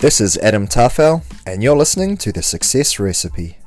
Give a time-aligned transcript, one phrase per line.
[0.00, 3.58] This is Adam Tafel, and you're listening to The Success Recipe.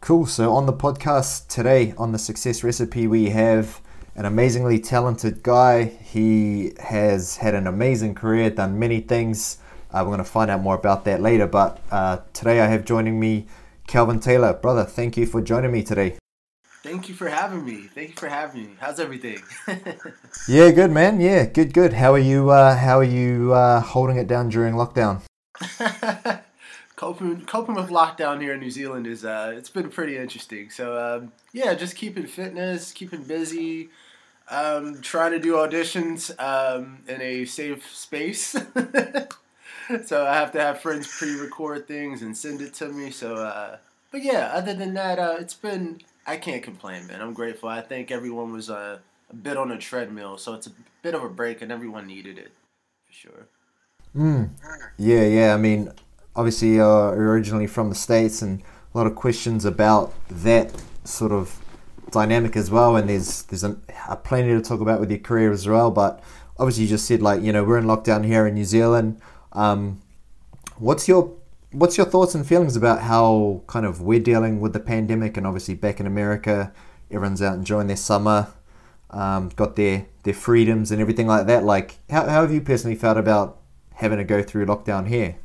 [0.00, 3.80] Cool, so on the podcast today, on The Success Recipe, we have
[4.14, 5.86] an amazingly talented guy.
[5.86, 9.58] He has had an amazing career, done many things.
[9.90, 12.84] Uh, we're going to find out more about that later, but uh, today I have
[12.84, 13.48] joining me
[13.88, 14.52] Kelvin Taylor.
[14.52, 16.16] Brother, thank you for joining me today.
[16.82, 17.88] Thank you for having me.
[17.92, 18.70] Thank you for having me.
[18.78, 19.42] How's everything?
[20.48, 21.20] yeah, good man.
[21.20, 21.92] Yeah, good, good.
[21.92, 22.50] How are you?
[22.50, 25.22] Uh, how are you uh, holding it down during lockdown?
[26.96, 30.70] coping coping with lockdown here in New Zealand is uh, it's been pretty interesting.
[30.70, 33.90] So um, yeah, just keeping fitness, keeping busy,
[34.48, 38.50] um, trying to do auditions um, in a safe space.
[40.04, 43.10] so I have to have friends pre-record things and send it to me.
[43.10, 43.78] So, uh,
[44.12, 47.22] but yeah, other than that, uh, it's been I can't complain, man.
[47.22, 47.70] I'm grateful.
[47.70, 48.98] I think everyone was uh,
[49.30, 52.36] a bit on a treadmill, so it's a bit of a break, and everyone needed
[52.36, 52.52] it
[53.06, 53.46] for sure.
[54.14, 54.50] Mm.
[54.98, 55.54] Yeah, yeah.
[55.54, 55.90] I mean,
[56.36, 58.60] obviously, uh, originally from the states, and
[58.94, 60.70] a lot of questions about that
[61.02, 61.58] sort of
[62.10, 62.94] dynamic as well.
[62.96, 63.78] And there's there's a,
[64.10, 65.90] a plenty to talk about with your career as well.
[65.90, 66.22] But
[66.58, 69.18] obviously, you just said like you know we're in lockdown here in New Zealand.
[69.54, 70.02] Um,
[70.76, 71.37] what's your
[71.72, 75.46] what's your thoughts and feelings about how kind of we're dealing with the pandemic and
[75.46, 76.72] obviously back in America,
[77.10, 78.48] everyone's out enjoying their summer,
[79.10, 81.64] um, got their their freedoms and everything like that.
[81.64, 83.60] Like, how, how have you personally felt about
[83.94, 85.36] having to go through lockdown here?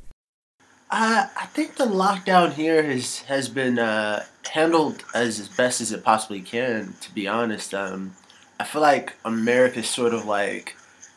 [0.91, 5.91] Uh, I think the lockdown here has has been uh, handled as, as best as
[5.91, 6.95] it possibly can.
[7.01, 8.16] To be honest, um,
[8.59, 10.75] I feel like America is sort of like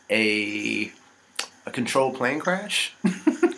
[0.09, 0.91] a
[1.65, 2.93] a controlled plane crash.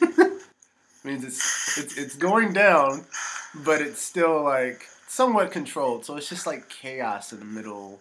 [1.09, 3.05] means it's, it's it's going down,
[3.53, 6.05] but it's still like somewhat controlled.
[6.05, 7.99] So it's just like chaos in the middle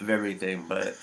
[0.00, 0.64] of everything.
[0.68, 0.96] But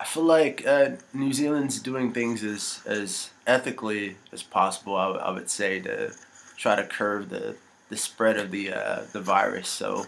[0.00, 4.96] I feel like uh, New Zealand's doing things as as ethically as possible.
[4.96, 6.12] I, would say to
[6.56, 7.56] try to curb the
[7.88, 9.68] the spread of the uh, the virus.
[9.68, 10.06] So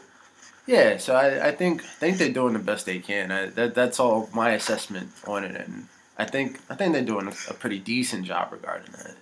[0.67, 3.31] yeah, so I, I think I think they're doing the best they can.
[3.31, 5.87] I, that that's all my assessment on it, and
[6.19, 9.15] I think I think they're doing a, a pretty decent job regarding that.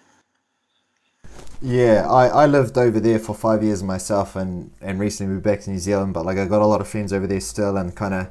[1.62, 5.60] Yeah, I, I lived over there for five years myself, and, and recently moved back
[5.62, 6.12] to New Zealand.
[6.14, 8.28] But like I got a lot of friends over there still, and kind of,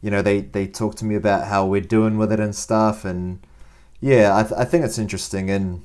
[0.00, 3.04] you know, they they talk to me about how we're doing with it and stuff,
[3.04, 3.44] and
[4.00, 5.50] yeah, I, th- I think it's interesting.
[5.50, 5.84] And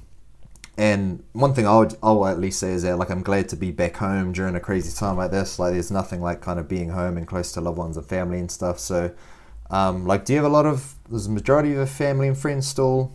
[0.78, 3.56] and one thing I would I'll at least say is that like I'm glad to
[3.58, 5.60] be back home during a crazy time like this.
[5.60, 8.40] Like there's nothing like kind of being home and close to loved ones and family
[8.40, 8.80] and stuff.
[8.80, 9.12] So,
[9.72, 10.96] um, like, do you have a lot of?
[11.12, 13.14] Does the majority of your family and friends still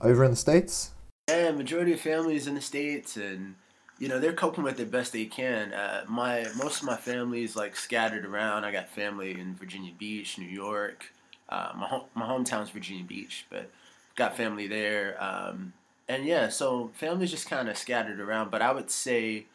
[0.00, 0.90] over in the states?
[1.32, 3.54] Yeah, majority of families in the states, and
[3.98, 5.72] you know they're coping with it best they can.
[5.72, 8.64] Uh, my most of my family is like scattered around.
[8.64, 11.12] I got family in Virginia Beach, New York.
[11.48, 13.70] Uh, my home, my hometown's Virginia Beach, but
[14.14, 15.16] got family there.
[15.22, 15.72] Um,
[16.06, 18.50] and yeah, so family's just kind of scattered around.
[18.50, 19.46] But I would say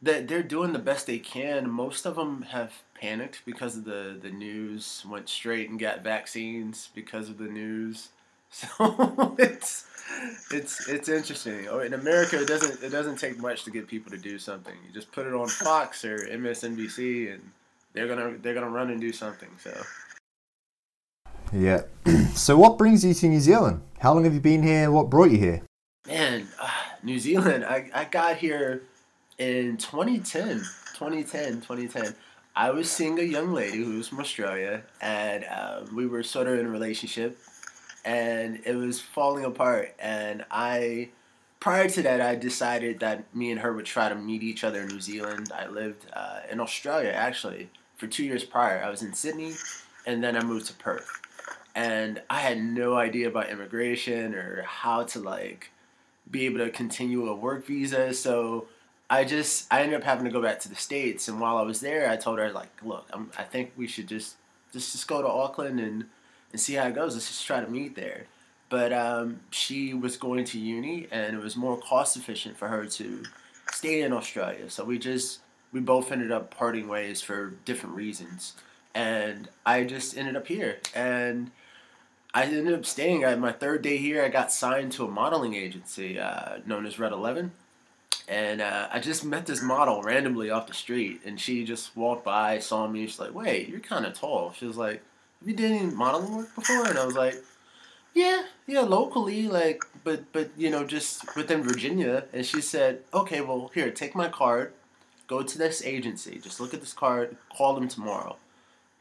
[0.00, 1.68] that they're doing the best they can.
[1.68, 5.04] Most of them have panicked because of the the news.
[5.08, 8.10] Went straight and got vaccines because of the news.
[8.54, 9.84] So it's
[10.52, 11.66] it's it's interesting.
[11.68, 14.74] Oh, in America, it doesn't it doesn't take much to get people to do something.
[14.86, 17.50] You just put it on Fox or MSNBC, and
[17.94, 19.48] they're gonna they're gonna run and do something.
[19.58, 19.82] So.
[21.52, 21.82] Yeah.
[22.34, 23.82] so, what brings you to New Zealand?
[23.98, 24.90] How long have you been here?
[24.90, 25.62] What brought you here?
[26.06, 26.70] Man, uh,
[27.02, 27.64] New Zealand.
[27.64, 28.82] I, I got here
[29.38, 30.58] in 2010.
[30.94, 32.14] 2010, 2010.
[32.54, 36.46] I was seeing a young lady who was from Australia, and uh, we were sort
[36.46, 37.36] of in a relationship
[38.04, 39.94] and it was falling apart.
[39.98, 41.10] And I,
[41.60, 44.82] prior to that, I decided that me and her would try to meet each other
[44.82, 45.50] in New Zealand.
[45.54, 48.82] I lived uh, in Australia actually for two years prior.
[48.82, 49.52] I was in Sydney,
[50.06, 51.08] and then I moved to Perth.
[51.74, 55.70] And I had no idea about immigration or how to like
[56.30, 58.14] be able to continue a work visa.
[58.14, 58.68] So
[59.10, 61.28] I just I ended up having to go back to the states.
[61.28, 64.06] And while I was there, I told her like, look, I'm, I think we should
[64.06, 64.36] just
[64.72, 66.04] just just go to Auckland and
[66.54, 67.14] and see how it goes.
[67.14, 68.26] Let's just try to meet there.
[68.68, 72.86] But um, she was going to uni, and it was more cost efficient for her
[72.86, 73.24] to
[73.72, 74.70] stay in Australia.
[74.70, 75.40] So we just
[75.72, 78.52] we both ended up parting ways for different reasons,
[78.94, 80.78] and I just ended up here.
[80.94, 81.50] And
[82.32, 83.24] I ended up staying.
[83.24, 87.00] At my third day here, I got signed to a modeling agency uh, known as
[87.00, 87.50] Red Eleven,
[88.28, 92.24] and uh, I just met this model randomly off the street, and she just walked
[92.24, 93.06] by, saw me.
[93.06, 95.02] She's like, "Wait, you're kind of tall." She was like
[95.40, 96.86] have you done any modeling work before?
[96.88, 97.42] And I was like,
[98.14, 102.24] yeah, yeah, locally, like, but, but, you know, just within Virginia.
[102.32, 104.72] And she said, okay, well, here, take my card,
[105.26, 108.36] go to this agency, just look at this card, call them tomorrow.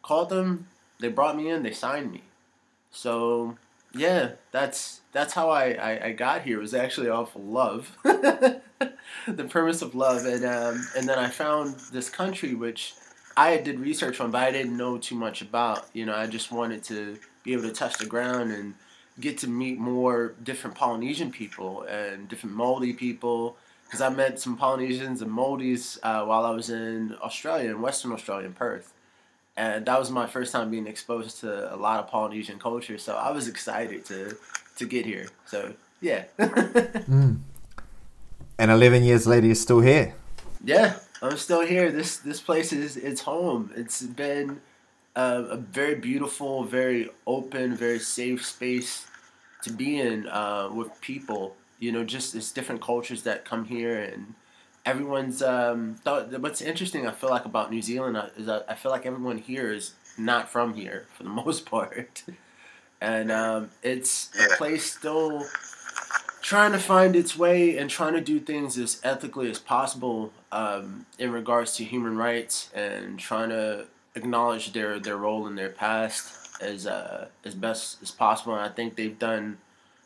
[0.01, 0.67] Called them,
[0.99, 2.23] they brought me in, they signed me.
[2.91, 3.57] So,
[3.95, 6.57] Yeah, that's that's how I, I, I got here.
[6.57, 11.29] It was actually off of love, the premise of love, and um, and then I
[11.29, 12.95] found this country which
[13.35, 15.87] I did research on, but I didn't know too much about.
[15.93, 18.75] You know, I just wanted to be able to touch the ground and
[19.19, 23.57] get to meet more different Polynesian people and different Maori people.
[23.85, 28.11] Because I met some Polynesians and Maoris uh, while I was in Australia, in Western
[28.11, 28.93] Australia, in Perth
[29.55, 32.97] and that was my first time being exposed to a lot of Polynesian culture.
[32.97, 34.35] So I was excited to
[34.77, 35.27] to get here.
[35.45, 36.25] So yeah.
[36.39, 37.39] mm.
[38.57, 40.15] And eleven years later, you're still here.
[40.63, 41.89] Yeah, I'm still here.
[41.89, 43.71] This this place is it's home.
[43.77, 44.59] It's been
[45.15, 49.07] a, a very beautiful, very open, very safe space
[49.61, 51.55] to be in uh, with people.
[51.79, 54.35] You know, just it's different cultures that come here and
[54.85, 58.75] everyone's um, th- what's interesting I feel like about New Zealand uh, is that I
[58.75, 62.23] feel like everyone here is not from here for the most part,
[62.99, 65.45] and um, it's a place still
[66.43, 71.05] trying to find its way and trying to do things as ethically as possible um,
[71.17, 76.61] in regards to human rights and trying to acknowledge their their role in their past
[76.61, 78.53] as uh, as best as possible.
[78.53, 79.57] And I think they've done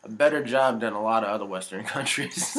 [0.04, 2.58] a better job than a lot of other Western countries.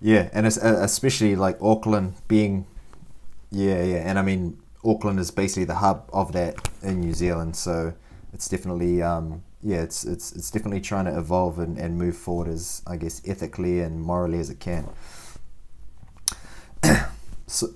[0.00, 2.66] Yeah, and uh, especially like Auckland being,
[3.50, 7.56] yeah, yeah, and I mean Auckland is basically the hub of that in New Zealand,
[7.56, 7.94] so
[8.32, 12.48] it's definitely, um, yeah, it's it's it's definitely trying to evolve and, and move forward
[12.48, 14.88] as I guess ethically and morally as it can.
[17.46, 17.68] so,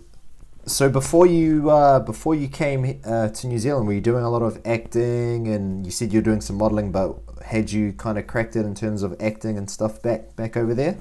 [0.64, 4.30] so before you uh, before you came uh, to New Zealand, were you doing a
[4.30, 5.48] lot of acting?
[5.48, 8.74] And you said you're doing some modeling, but had you kind of cracked it in
[8.74, 10.96] terms of acting and stuff back back over there?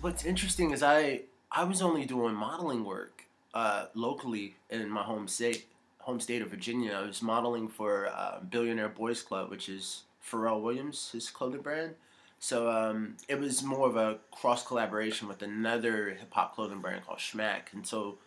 [0.00, 5.28] what's interesting is I I was only doing modeling work uh, locally in my home
[5.28, 5.66] state
[6.06, 6.92] home state of Virginia.
[6.92, 11.94] I was modeling for uh, Billionaire Boys Club, which is Pharrell Williams, his clothing brand.
[12.38, 17.04] So um, it was more of a cross collaboration with another hip hop clothing brand
[17.04, 17.72] called Schmack.
[17.72, 18.18] And so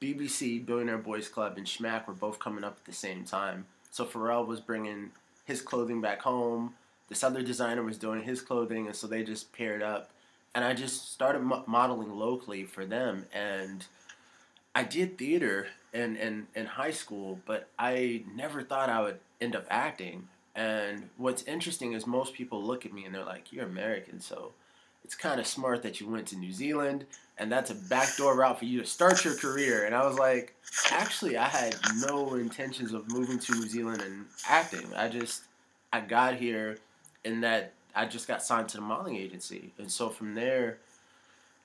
[0.00, 3.66] BBC, Billionaire Boys Club, and Schmack were both coming up at the same time.
[3.90, 5.10] So Pharrell was bringing
[5.44, 6.74] his clothing back home.
[7.10, 10.10] This other designer was doing his clothing, and so they just paired up
[10.54, 13.26] and I just started mo- modeling locally for them.
[13.32, 13.84] And
[14.74, 19.54] I did theater in, in, in high school, but I never thought I would end
[19.54, 20.28] up acting.
[20.54, 24.52] And what's interesting is most people look at me and they're like, "You're American, so
[25.04, 27.06] it's kind of smart that you went to New Zealand,
[27.38, 30.54] and that's a backdoor route for you to start your career." And I was like,
[30.90, 34.92] "Actually, I had no intentions of moving to New Zealand and acting.
[34.94, 35.44] I just
[35.92, 36.76] I got here,
[37.24, 40.78] and that I just got signed to the modeling agency, and so from there,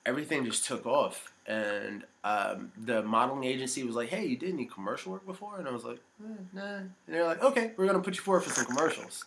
[0.08, 1.32] everything just took off.
[1.46, 5.68] And um, the modeling agency was like, "Hey, you did any commercial work before?" And
[5.68, 8.50] I was like, eh, "Nah." And they're like, "Okay, we're gonna put you forward for
[8.50, 9.24] some commercials."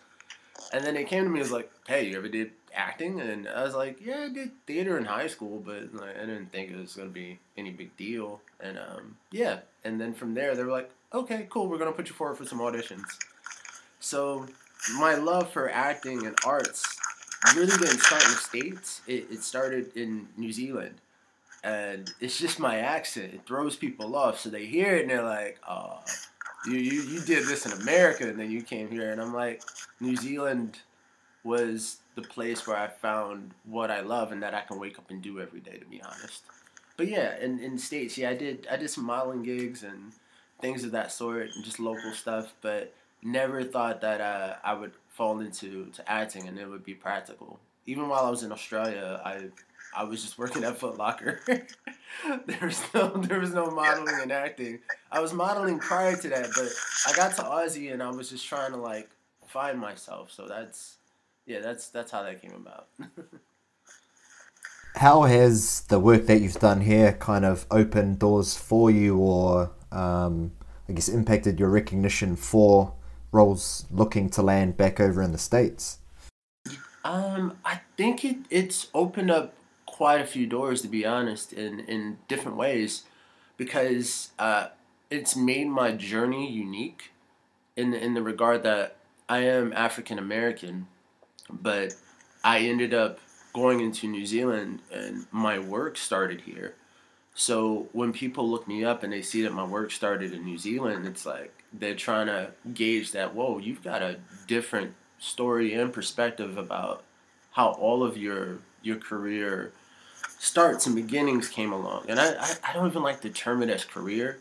[0.73, 3.47] And then it came to me and was like, "Hey, you ever did acting?" And
[3.47, 6.71] I was like, "Yeah, I did theater in high school, but like, I didn't think
[6.71, 10.63] it was gonna be any big deal." And um, yeah, and then from there, they
[10.63, 13.05] were like, "Okay, cool, we're gonna put you forward for some auditions."
[13.99, 14.45] So
[14.93, 17.00] my love for acting and arts
[17.55, 19.01] really didn't start in the States.
[19.07, 20.95] It, it started in New Zealand.
[21.63, 23.33] And it's just my accent.
[23.33, 24.39] It throws people off.
[24.39, 25.99] So they hear it and they're like, oh,
[26.65, 29.11] you, you, you did this in America and then you came here.
[29.11, 29.61] And I'm like,
[29.99, 30.79] New Zealand
[31.43, 35.09] was the place where I found what I love and that I can wake up
[35.09, 36.43] and do every day, to be honest.
[36.97, 40.11] But yeah, in, in the States, yeah, I did I did some modeling gigs and
[40.59, 42.53] things of that sort and just local stuff.
[42.61, 42.93] But
[43.23, 47.59] never thought that uh, I would fall into to acting and it would be practical.
[47.85, 49.49] Even while I was in Australia, I
[49.95, 51.39] I was just working at Foot Locker.
[51.45, 54.79] there was no there was no modeling and acting.
[55.11, 56.69] I was modeling prior to that, but
[57.07, 59.11] I got to Aussie and I was just trying to like
[59.45, 60.31] find myself.
[60.31, 60.97] So that's
[61.45, 62.87] yeah, that's that's how that came about.
[64.95, 69.69] how has the work that you've done here kind of opened doors for you or
[69.91, 70.51] um,
[70.89, 72.95] I guess impacted your recognition for
[73.31, 75.99] roles looking to land back over in the states?
[77.03, 79.53] Um, I think it it's opened up
[79.85, 83.03] quite a few doors to be honest, in in different ways,
[83.57, 84.67] because uh,
[85.09, 87.11] it's made my journey unique,
[87.75, 88.97] in the, in the regard that
[89.27, 90.87] I am African American,
[91.49, 91.95] but
[92.43, 93.19] I ended up
[93.53, 96.75] going into New Zealand and my work started here.
[97.33, 100.57] So when people look me up and they see that my work started in New
[100.57, 105.93] Zealand, it's like they're trying to gauge that, whoa, you've got a different story and
[105.93, 107.03] perspective about
[107.51, 109.71] how all of your your career
[110.39, 112.05] starts and beginnings came along.
[112.09, 114.39] And I, I, I don't even like to term it as career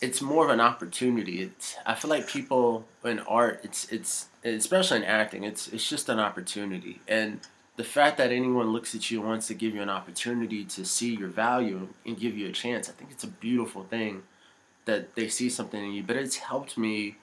[0.00, 1.42] it's more of an opportunity.
[1.42, 6.08] It's I feel like people in art, it's it's especially in acting, it's it's just
[6.08, 7.00] an opportunity.
[7.06, 7.40] And
[7.76, 10.84] the fact that anyone looks at you and wants to give you an opportunity to
[10.84, 14.24] see your value and give you a chance, I think it's a beautiful thing
[14.84, 16.02] that they see something in you.
[16.02, 17.16] But it's helped me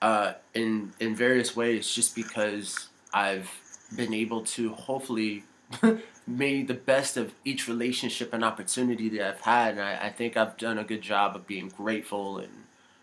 [0.00, 3.50] uh, in in various ways just because I've
[3.96, 5.44] been able to hopefully
[6.26, 9.72] made the best of each relationship and opportunity that I've had.
[9.72, 12.52] And I, I think I've done a good job of being grateful and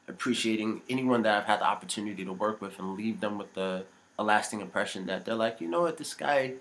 [0.08, 3.84] appreciating anyone that I've had the opportunity to work with and leave them with the
[4.18, 6.56] a lasting impression that they're like, you know what, this guy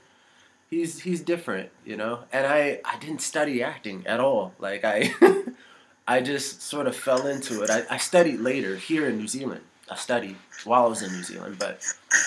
[0.71, 2.21] he's he's different, you know.
[2.33, 4.55] And I I didn't study acting at all.
[4.59, 5.13] Like I
[6.09, 7.71] I just sort of fell into it.
[7.71, 9.63] I, I studied later here in New Zealand.
[9.91, 11.83] I studied while I was in New Zealand, but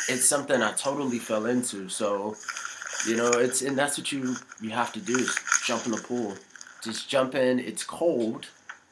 [0.10, 1.90] it's something I totally fell into.
[1.90, 2.36] So
[3.08, 6.02] you know, it's and that's what you you have to do is jump in the
[6.02, 6.36] pool.
[6.84, 7.60] Just jump in.
[7.60, 8.48] It's cold,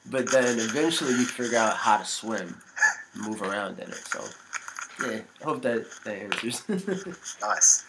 [0.10, 2.62] but then eventually you figure out how to swim,
[3.16, 3.96] move around in it.
[3.96, 4.24] So
[5.06, 6.64] yeah, I hope that that answers.
[7.42, 7.86] nice.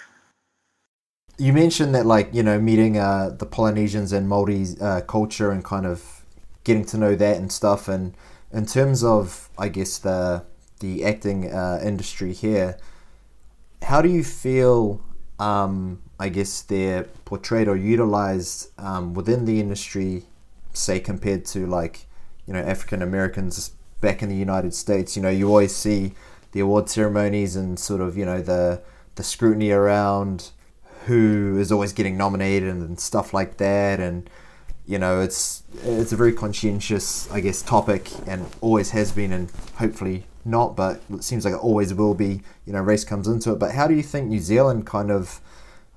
[1.41, 5.65] You mentioned that, like you know, meeting uh, the Polynesians and Maori uh, culture and
[5.65, 6.23] kind of
[6.65, 7.89] getting to know that and stuff.
[7.89, 8.15] And
[8.53, 10.45] in terms of, I guess the
[10.81, 12.77] the acting uh, industry here,
[13.81, 15.01] how do you feel
[15.39, 20.25] um, I guess they're portrayed or utilized um, within the industry,
[20.75, 22.07] say compared to like
[22.47, 23.71] you know African Americans
[24.03, 25.17] back in the United States.
[25.17, 26.13] You know, you always see
[26.53, 28.83] the award ceremonies and sort of you know the
[29.15, 30.51] the scrutiny around
[31.07, 34.29] who is always getting nominated and stuff like that and
[34.87, 39.51] you know it's it's a very conscientious I guess topic and always has been and
[39.77, 43.53] hopefully not but it seems like it always will be you know race comes into
[43.53, 45.41] it but how do you think New Zealand kind of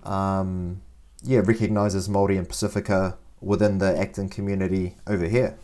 [0.03, 0.81] um,
[1.23, 5.57] yeah, recognizes Maori and Pasifika within the acting community over here?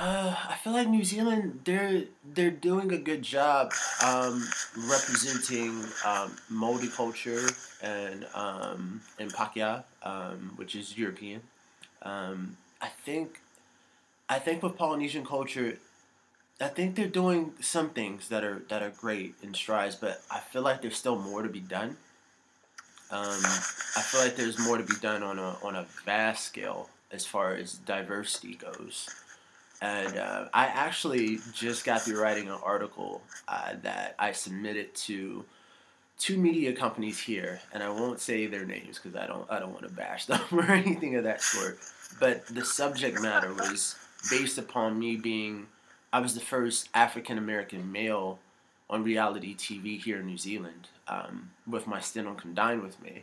[0.00, 3.72] Uh, I feel like New Zealand they're they're doing a good job
[4.04, 7.48] um, representing um, Maori culture
[7.82, 11.40] and um, and Pakeha, um, which is European.
[12.02, 13.40] Um, I think
[14.28, 15.78] I think with Polynesian culture,
[16.60, 20.38] I think they're doing some things that are that are great in strides, but I
[20.38, 21.96] feel like there's still more to be done.
[23.10, 23.40] Um,
[23.96, 27.26] I feel like there's more to be done on a on a vast scale as
[27.26, 29.08] far as diversity goes.
[29.80, 35.44] And uh, I actually just got through writing an article uh, that I submitted to
[36.18, 39.72] two media companies here, and I won't say their names because I don't I don't
[39.72, 41.78] want to bash them or anything of that sort.
[42.18, 43.94] But the subject matter was
[44.30, 45.68] based upon me being
[46.12, 48.38] I was the first African American male
[48.90, 53.00] on reality TV here in New Zealand um, with my stint on Come Dine With
[53.02, 53.22] Me.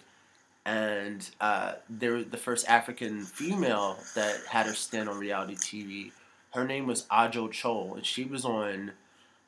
[0.65, 6.11] And uh, were the first African female that had her stint on reality TV.
[6.55, 8.93] Her name was Ajo Chol, and she was on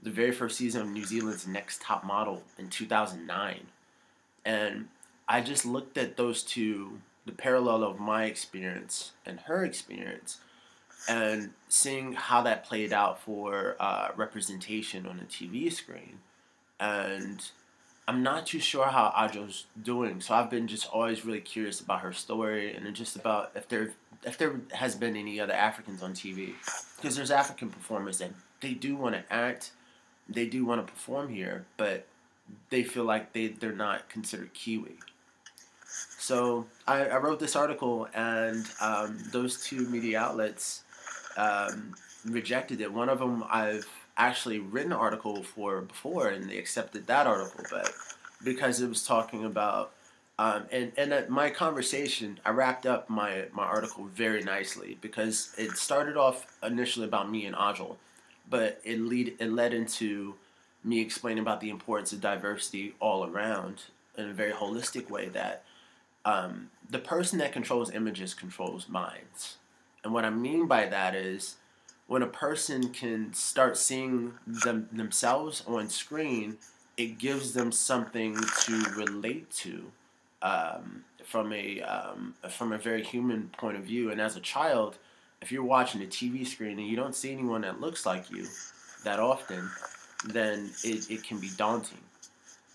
[0.04, 3.68] the very first season of New Zealand's Next Top Model in 2009.
[4.44, 4.90] And
[5.26, 10.40] I just looked at those two, the parallel of my experience and her experience,
[11.08, 16.20] and seeing how that played out for uh, representation on a TV screen.
[16.78, 17.42] And
[18.06, 22.02] I'm not too sure how Ajo's doing, so I've been just always really curious about
[22.02, 23.94] her story and just about if there
[24.24, 26.54] if there has been any other Africans on TV,
[26.96, 28.32] because there's African performers that
[28.62, 29.72] they do want to act,
[30.28, 32.06] they do want to perform here, but
[32.70, 34.96] they feel like they they're not considered Kiwi.
[36.18, 40.84] So I, I wrote this article, and um, those two media outlets
[41.38, 41.96] um,
[42.26, 42.92] rejected it.
[42.92, 47.64] One of them I've actually written an article for before, and they accepted that article,
[47.70, 47.94] but
[48.44, 49.92] because it was talking about
[50.40, 55.52] um, and and at my conversation, I wrapped up my my article very nicely because
[55.58, 57.96] it started off initially about me and Ajol,
[58.48, 60.36] but it lead it led into
[60.84, 63.84] me explaining about the importance of diversity all around
[64.16, 65.28] in a very holistic way.
[65.28, 65.64] That
[66.24, 69.58] um, the person that controls images controls minds.
[70.04, 71.56] And what I mean by that is
[72.06, 76.60] when a person can start seeing them themselves on screen,
[76.96, 79.92] it gives them something to relate to
[80.42, 84.12] um, from a um, from a very human point of view.
[84.12, 84.98] And as a child,
[85.42, 88.46] if you're watching a TV screen and you don't see anyone that looks like you
[89.04, 89.70] that often,
[90.26, 92.00] then it, it can be daunting.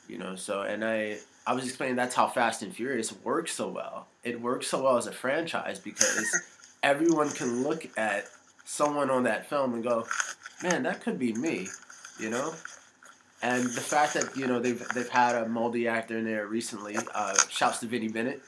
[0.09, 3.69] You know, so and I I was explaining that's how Fast and Furious works so
[3.69, 4.07] well.
[4.25, 6.42] It works so well as a franchise because
[6.83, 8.26] everyone can look at
[8.64, 10.07] someone on that film and go,
[10.62, 11.69] man, that could be me,
[12.19, 12.54] you know?
[13.42, 16.96] And the fact that, you know, they've, they've had a Maori actor in there recently,
[17.14, 18.40] uh, shouts to Vinnie Bennett,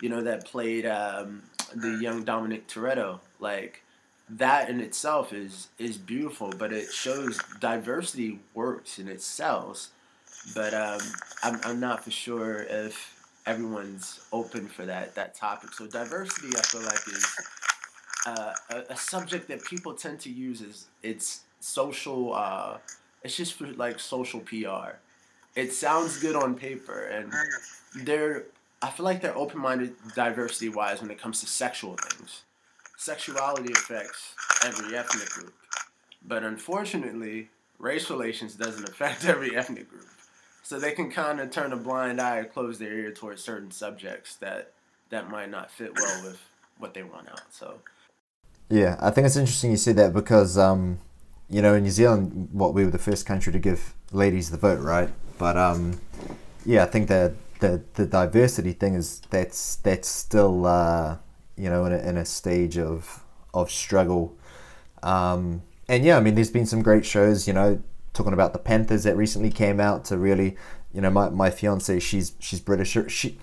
[0.00, 1.42] you know, that played um,
[1.74, 3.20] the young Dominic Toretto.
[3.40, 3.82] Like,
[4.28, 9.90] that in itself is is beautiful, but it shows diversity works and it sells.
[10.54, 11.00] But um,
[11.42, 15.72] I'm I'm not for sure if everyone's open for that that topic.
[15.74, 17.36] So diversity, I feel like is
[18.26, 22.34] uh, a, a subject that people tend to use as it's social.
[22.34, 22.78] Uh,
[23.24, 24.96] it's just for like social PR.
[25.54, 27.32] It sounds good on paper, and
[28.04, 28.44] they're.
[28.80, 32.42] I feel like they're open minded diversity wise when it comes to sexual things.
[32.96, 35.54] Sexuality affects every ethnic group,
[36.26, 37.48] but unfortunately,
[37.78, 40.06] race relations doesn't affect every ethnic group.
[40.64, 43.70] So they can kind of turn a blind eye or close their ear towards certain
[43.70, 44.72] subjects that
[45.10, 46.40] that might not fit well with
[46.78, 47.42] what they want out.
[47.50, 47.74] So
[48.68, 50.98] yeah, I think it's interesting you said that because um,
[51.52, 54.56] you know in New Zealand, what we were the first country to give ladies the
[54.56, 55.10] vote, right?
[55.38, 56.00] But um,
[56.64, 61.18] yeah, I think that the the diversity thing is that's that's still uh,
[61.56, 64.34] you know in a, in a stage of of struggle.
[65.02, 67.46] Um, and yeah, I mean, there's been some great shows.
[67.46, 67.82] You know,
[68.14, 70.56] talking about the Panthers that recently came out to really,
[70.94, 72.96] you know, my, my fiance she's she's British.
[73.08, 73.38] She,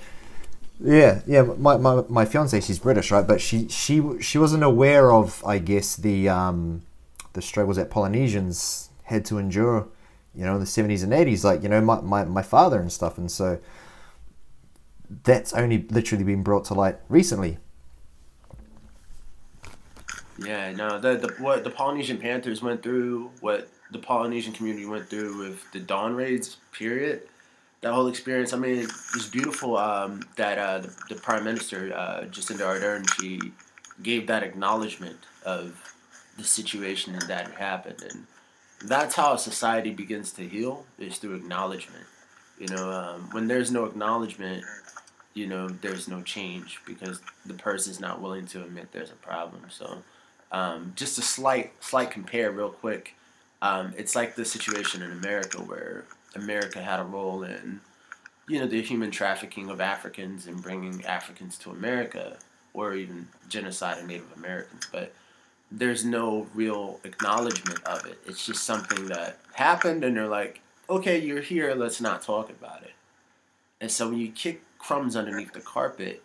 [0.82, 3.28] yeah, yeah, my, my, my fiance she's British, right?
[3.28, 6.84] But she she she wasn't aware of, I guess, the um
[7.34, 9.88] the struggles that Polynesians had to endure,
[10.36, 11.44] you know, in the seventies and eighties.
[11.44, 13.60] Like you know, my, my my father and stuff, and so
[15.24, 17.58] that's only literally been brought to light recently.
[20.46, 25.10] Yeah, no, the, the what the Polynesian Panthers went through, what the Polynesian community went
[25.10, 27.24] through with the Dawn raids period.
[27.82, 32.26] That whole experience, I mean, it's beautiful um, that uh, the, the, Prime Minister, uh,
[32.26, 33.54] Jacinda Ardern, she
[34.04, 35.96] gave that acknowledgement of
[36.40, 38.02] the situation that happened.
[38.10, 38.26] And
[38.90, 42.06] that's how a society begins to heal, is through acknowledgement.
[42.58, 44.64] You know, um, when there's no acknowledgement,
[45.34, 49.64] you know, there's no change because the person's not willing to admit there's a problem.
[49.70, 50.00] So,
[50.52, 53.16] um, just a slight, slight compare, real quick.
[53.62, 57.82] Um, it's like the situation in America where America had a role in,
[58.48, 62.38] you know, the human trafficking of Africans and bringing Africans to America,
[62.74, 64.88] or even genocide of Native Americans.
[64.92, 65.14] But
[65.72, 68.20] there's no real acknowledgement of it.
[68.26, 72.84] It's just something that happened, and they're like, okay, you're here, let's not talk about
[72.84, 72.94] it.
[73.80, 76.24] And so when you kick crumbs underneath the carpet,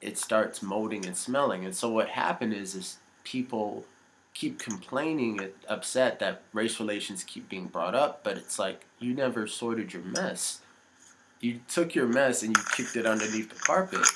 [0.00, 1.64] it starts molding and smelling.
[1.64, 3.86] And so what happened is, is people
[4.34, 9.14] keep complaining and upset that race relations keep being brought up, but it's like you
[9.14, 10.60] never sorted your mess.
[11.40, 14.06] You took your mess and you kicked it underneath the carpet.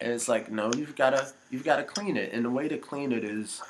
[0.00, 2.32] And it's like, no, you've gotta you've gotta clean it.
[2.32, 3.62] And the way to clean it is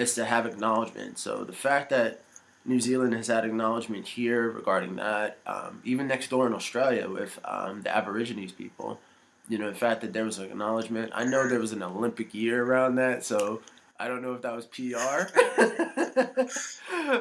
[0.00, 1.18] is to have acknowledgement.
[1.18, 2.22] So the fact that
[2.64, 7.38] New Zealand has had acknowledgement here regarding that, um, even next door in Australia with
[7.44, 9.00] um, the Aborigines people,
[9.48, 11.10] you know, the fact that there was an acknowledgement.
[11.14, 13.62] I know there was an Olympic year around that, so
[13.98, 15.28] I don't know if that was PR,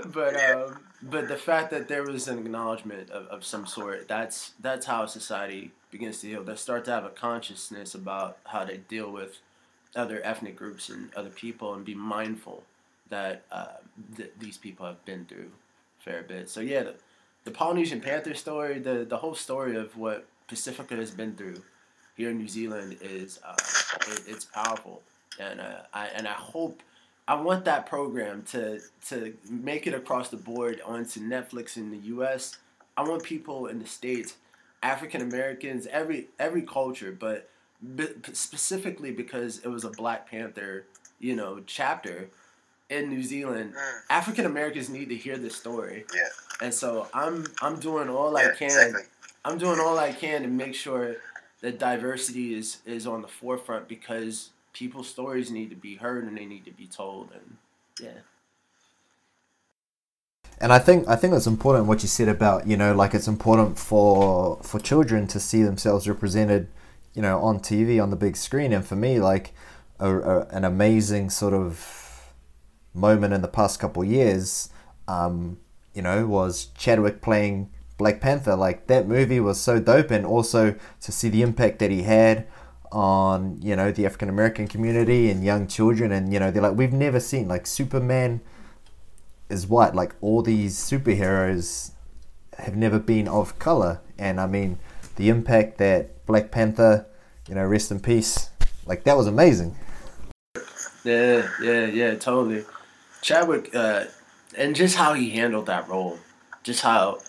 [0.10, 4.52] but um, but the fact that there was an acknowledgement of, of some sort that's
[4.60, 6.44] that's how society begins to heal.
[6.44, 9.40] They start to have a consciousness about how they deal with
[9.96, 12.64] other ethnic groups and other people, and be mindful
[13.10, 13.68] that uh,
[14.16, 15.52] th- these people have been through
[16.00, 16.50] fair bit.
[16.50, 16.96] So yeah, the,
[17.44, 21.62] the Polynesian Panther story, the the whole story of what Pasifika has been through
[22.16, 23.56] here in New Zealand is uh,
[24.12, 25.02] it, it's powerful
[25.40, 26.82] and uh, I and I hope
[27.28, 31.98] I want that program to to make it across the board onto Netflix in the
[32.10, 32.58] U.S.
[32.98, 34.36] I want people in the states,
[34.84, 37.50] African Americans, every every culture, but
[38.34, 40.86] specifically because it was a Black Panther,
[41.20, 42.30] you know, chapter
[42.90, 43.74] in New Zealand.
[43.74, 44.02] Mm.
[44.10, 46.06] African Americans need to hear this story.
[46.14, 46.28] Yeah.
[46.62, 48.66] And so I'm I'm doing all yeah, I can.
[48.66, 49.04] Exactly.
[49.46, 51.16] I'm doing all I can to make sure
[51.62, 56.38] that diversity is is on the forefront because people's stories need to be heard and
[56.38, 57.58] they need to be told and
[58.00, 58.22] yeah
[60.62, 63.28] and I think I think it's important what you said about you know like it's
[63.28, 66.68] important for for children to see themselves represented
[67.14, 69.54] you know on TV on the big screen and for me like
[70.00, 72.09] a, a, an amazing sort of
[72.94, 74.70] moment in the past couple years
[75.08, 75.58] um,
[75.94, 78.56] you know was Chadwick playing Black Panther.
[78.56, 82.48] Like that movie was so dope and also to see the impact that he had
[82.92, 86.76] on you know the African American community and young children, and you know they're like
[86.76, 88.42] we've never seen like Superman
[89.50, 91.92] is white, like all these superheroes
[92.58, 94.80] have never been of color, and I mean
[95.18, 97.06] the impact that Black Panther,
[97.48, 98.50] you know, rest in peace,
[98.86, 99.76] like that was amazing.
[101.04, 102.64] Yeah, yeah, yeah, totally.
[103.22, 104.06] Chadwick, uh,
[104.58, 106.20] and just how he handled that role,
[106.64, 107.20] just how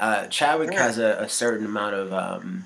[0.00, 0.82] uh, Chadwick yeah.
[0.82, 2.64] has a, a, certain amount of um,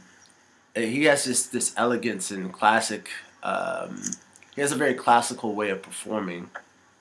[0.75, 3.09] he has this this elegance and classic.
[3.43, 4.03] Um,
[4.55, 6.51] he has a very classical way of performing,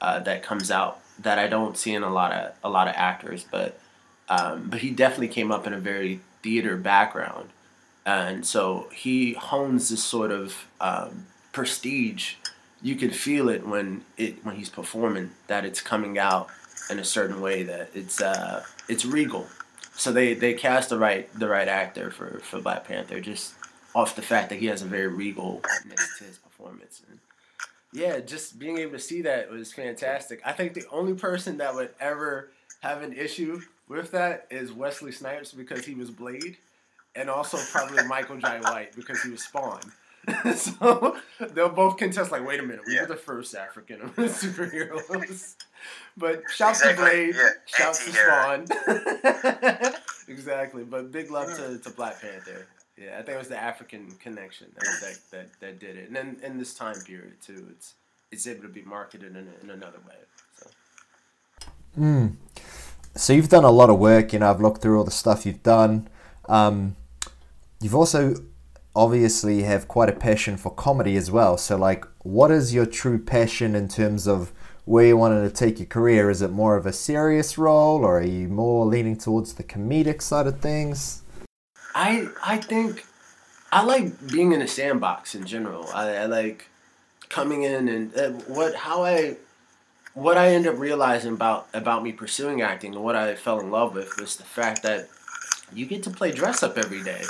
[0.02, 2.96] uh, that comes out that I don't see in a lot of a lot of
[2.96, 3.80] actors, but
[4.28, 7.50] um, but he definitely came up in a very theater background,
[8.06, 12.36] and so he hones this sort of um, prestige.
[12.82, 16.50] You can feel it when it when he's performing that it's coming out
[16.90, 19.48] in a certain way that it's uh, it's regal.
[19.94, 23.54] So they, they cast the right the right actor for, for Black Panther just
[23.94, 27.02] off the fact that he has a very regalness to his performance.
[27.10, 27.20] And
[27.92, 30.42] yeah, just being able to see that was fantastic.
[30.46, 35.12] I think the only person that would ever have an issue with that is Wesley
[35.12, 36.58] Snipes because he was Blade,
[37.16, 39.82] and also probably Michael Jai White because he was Spawn.
[40.56, 41.18] so
[41.54, 43.02] they'll both contest like, wait a minute, we yeah.
[43.02, 45.56] were the first African superheroes.
[46.18, 47.06] But shouts exactly.
[47.06, 47.50] to Blade, yeah.
[47.66, 48.66] shouts to Spawn.
[50.28, 50.84] exactly.
[50.84, 52.68] But big love to, to Black Panther.
[52.98, 56.08] Yeah, I think it was the African connection that that, that, that did it.
[56.08, 57.94] And then in this time period too, it's
[58.30, 60.16] it's able to be marketed in, in another way.
[60.58, 60.70] So.
[61.98, 62.36] Mm.
[63.16, 65.46] So you've done a lot of work, you know, I've looked through all the stuff
[65.46, 66.10] you've done.
[66.48, 66.96] Um,
[67.82, 68.36] you've also
[68.96, 71.58] obviously have quite a passion for comedy as well.
[71.58, 74.52] So, like, what is your true passion in terms of
[74.86, 76.30] where you wanted to take your career?
[76.30, 80.22] Is it more of a serious role, or are you more leaning towards the comedic
[80.22, 81.24] side of things?
[81.96, 83.06] I I think
[83.72, 85.88] I like being in a sandbox in general.
[85.94, 86.68] I, I like
[87.30, 89.38] coming in and uh, what how I
[90.16, 93.70] what I end up realizing about about me pursuing acting and what I fell in
[93.70, 95.08] love with was the fact that
[95.72, 97.22] you get to play dress up every day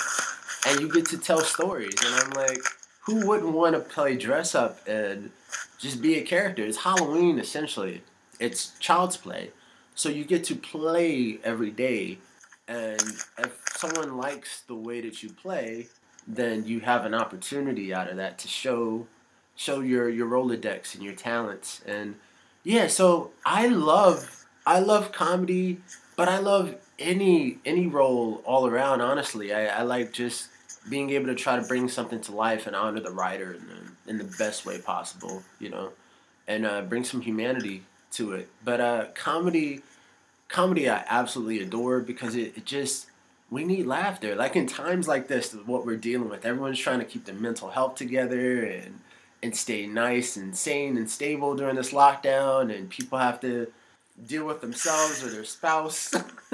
[0.67, 1.95] and you get to tell stories.
[2.05, 2.59] And I'm like,
[3.05, 5.31] who wouldn't want to play dress up and
[5.77, 6.63] just be a character?
[6.63, 8.03] It's Halloween essentially.
[8.39, 9.51] It's child's play.
[9.95, 12.19] So you get to play every day.
[12.67, 13.01] And
[13.37, 15.87] if someone likes the way that you play,
[16.27, 19.07] then you have an opportunity out of that to show
[19.55, 21.81] show your your Rolodex and your talents.
[21.85, 22.15] And
[22.63, 25.81] yeah, so I love I love comedy,
[26.15, 29.01] but I love any any role all around.
[29.01, 30.49] Honestly, I, I like just
[30.89, 34.11] being able to try to bring something to life and honor the writer in the,
[34.11, 35.91] in the best way possible, you know,
[36.47, 38.49] and uh, bring some humanity to it.
[38.63, 39.81] But uh, comedy,
[40.47, 43.07] comedy, I absolutely adore because it, it just
[43.49, 44.35] we need laughter.
[44.35, 47.69] Like in times like this, what we're dealing with, everyone's trying to keep their mental
[47.69, 48.99] health together and
[49.41, 53.71] and stay nice and sane and stable during this lockdown, and people have to
[54.27, 56.13] deal with themselves or their spouse.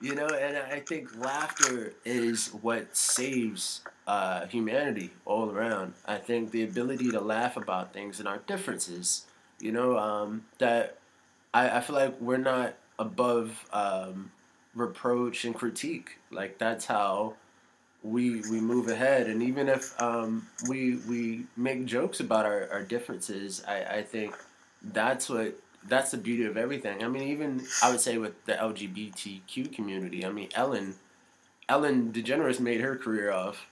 [0.00, 5.94] you know, and I think laughter is what saves uh, humanity all around.
[6.06, 9.26] I think the ability to laugh about things and our differences,
[9.60, 10.98] you know, um, that
[11.52, 14.30] I, I feel like we're not above um,
[14.74, 16.18] reproach and critique.
[16.30, 17.34] Like that's how
[18.02, 19.26] we we move ahead.
[19.26, 24.34] And even if um, we we make jokes about our, our differences, I, I think
[24.82, 27.02] that's what that's the beauty of everything.
[27.02, 30.24] I mean, even I would say with the LGBTQ community.
[30.24, 30.96] I mean, Ellen,
[31.68, 33.66] Ellen DeGeneres made her career off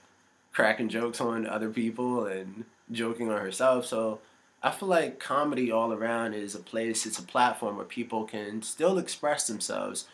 [0.51, 3.85] cracking jokes on other people and joking on herself.
[3.85, 4.19] So
[4.63, 8.61] I feel like comedy all around is a place, it's a platform where people can
[8.61, 10.07] still express themselves,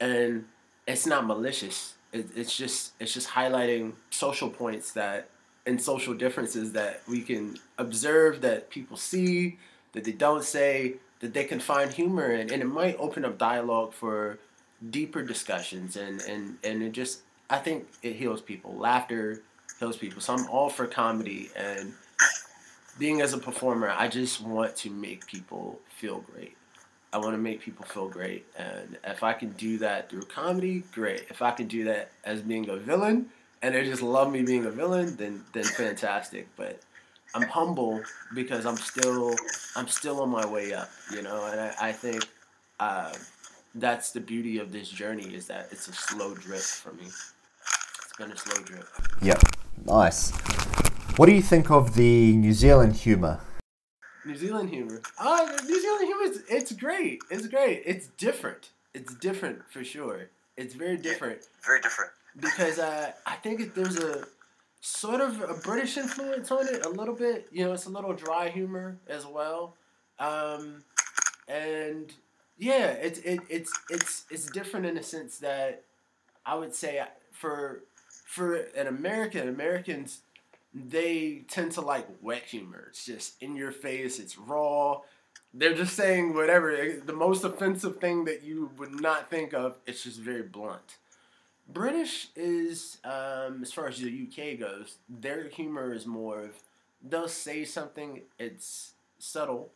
[0.00, 0.46] and
[0.86, 1.94] it's not malicious.
[2.12, 5.28] It, it's just it's just highlighting social points that
[5.66, 9.58] and social differences that we can observe that people see
[9.92, 13.38] that they don't say that they can find humor in, and it might open up
[13.38, 14.38] dialogue for
[14.90, 18.74] deeper discussions, and and and it just I think it heals people.
[18.74, 19.42] Laughter
[19.78, 20.20] heals people.
[20.20, 21.94] So I'm all for comedy, and
[22.98, 26.56] being as a performer, I just want to make people feel great.
[27.12, 30.84] I want to make people feel great, and if I can do that through comedy,
[30.92, 31.24] great.
[31.30, 33.30] If I can do that as being a villain,
[33.62, 36.48] and they just love me being a villain, then then fantastic.
[36.56, 36.80] But
[37.34, 38.02] I'm humble
[38.34, 39.34] because I'm still
[39.74, 42.26] I'm still on my way up, you know, and I, I think
[42.80, 43.12] uh,
[43.74, 47.04] that's the beauty of this journey is that it's a slow drip for me.
[47.04, 48.86] It's been a slow drip.
[49.20, 49.38] Yeah,
[49.84, 50.30] nice.
[51.16, 53.40] What do you think of the New Zealand humor?
[54.24, 55.00] New Zealand humor.
[55.20, 57.22] Oh, New Zealand humor is it's great.
[57.30, 57.82] It's great.
[57.86, 58.70] It's different.
[58.94, 60.30] It's different for sure.
[60.56, 61.40] It's very different.
[61.42, 62.10] Yeah, very different.
[62.38, 64.26] Because uh, I think there's a
[64.86, 67.48] sort of a British influence on it a little bit.
[67.50, 69.74] You know, it's a little dry humor as well,
[70.18, 70.84] um,
[71.48, 72.12] and
[72.56, 75.82] yeah, it's it, it's it's it's different in the sense that
[76.44, 77.82] I would say for
[78.24, 80.20] for an American Americans
[80.72, 82.86] they tend to like wet humor.
[82.90, 84.18] It's just in your face.
[84.18, 85.00] It's raw.
[85.54, 89.76] They're just saying whatever the most offensive thing that you would not think of.
[89.86, 90.96] It's just very blunt.
[91.68, 96.50] British is, um, as far as the UK goes, their humor is more of
[97.02, 99.70] they'll say something, it's subtle,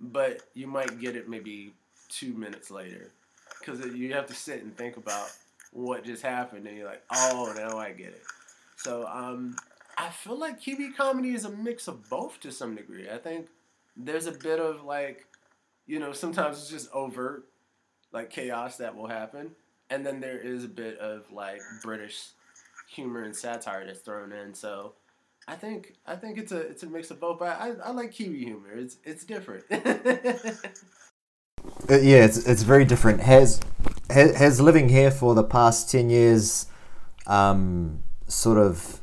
[0.00, 1.72] but you might get it maybe
[2.08, 3.10] two minutes later
[3.58, 5.30] because you have to sit and think about
[5.72, 8.22] what just happened, and you're like, oh, now I get it.
[8.76, 9.56] So um,
[9.98, 13.08] I feel like Kiwi comedy is a mix of both to some degree.
[13.10, 13.48] I think
[13.96, 15.26] there's a bit of like,
[15.86, 17.44] you know, sometimes it's just overt,
[18.12, 19.50] like chaos that will happen,
[19.90, 22.30] and then there is a bit of like British
[22.88, 24.54] humor and satire that's thrown in.
[24.54, 24.94] So
[25.48, 27.38] I think I think it's a it's a mix of both.
[27.38, 28.72] But I, I like Kiwi humor.
[28.74, 29.64] It's it's different.
[31.88, 33.20] Uh, yeah, it's it's very different.
[33.20, 33.60] Has
[34.08, 36.66] has living here for the past ten years,
[37.26, 39.00] um, sort of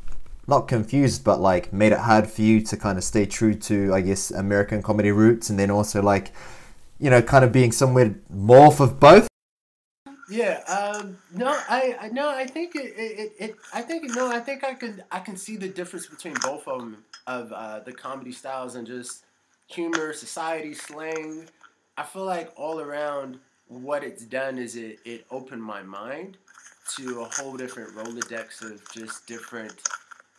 [0.47, 3.93] not confused, but like made it hard for you to kind of stay true to,
[3.93, 6.31] I guess, American comedy roots, and then also like,
[6.99, 9.27] you know, kind of being somewhere morph of both.
[10.29, 10.63] Yeah.
[10.67, 14.63] Um, no, I, I no, I think it, it, it, I think no, I think
[14.63, 18.31] I can I can see the difference between both of them of uh, the comedy
[18.31, 19.25] styles and just
[19.67, 21.47] humor, society, slang.
[21.97, 26.37] I feel like all around what it's done is it it opened my mind
[26.95, 29.73] to a whole different rolodex of just different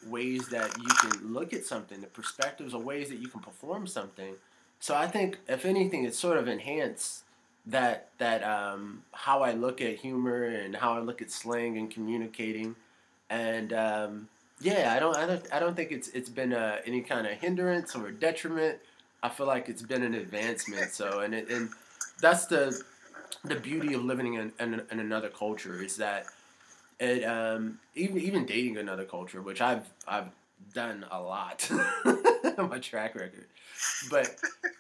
[0.07, 3.87] ways that you can look at something, the perspectives or ways that you can perform
[3.87, 4.35] something.
[4.81, 7.25] So I think if anything, it sort of enhanced
[7.67, 11.91] that that um, how I look at humor and how I look at slang and
[11.91, 12.77] communicating,
[13.31, 14.29] and um,
[14.61, 17.33] yeah, I don't I don't I don't think it's it's been uh, any kind of
[17.35, 18.79] hindrance or detriment.
[19.23, 20.93] I feel like it's been an advancement.
[20.93, 21.71] So and it, and
[22.21, 22.83] that's the
[23.45, 26.27] the beauty of living in, in, in another culture is that
[27.01, 30.29] it um, even even dating another culture, which I've I've
[30.73, 31.69] done a lot
[32.59, 33.47] my track record.
[34.11, 34.37] But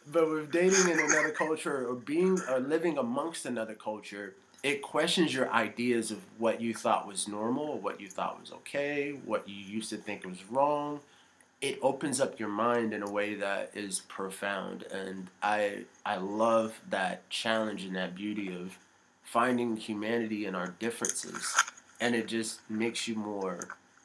[0.06, 5.32] but with dating in another culture or being or living amongst another culture it questions
[5.34, 9.54] your ideas of what you thought was normal what you thought was okay what you
[9.54, 11.00] used to think was wrong.
[11.60, 16.80] It opens up your mind in a way that is profound and i i love
[16.90, 18.78] that challenge and that beauty of
[19.22, 21.56] finding humanity in our differences
[22.00, 23.60] and it just makes you more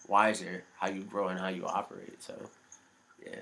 [0.08, 2.34] wiser how you grow and how you operate so
[3.26, 3.40] yeah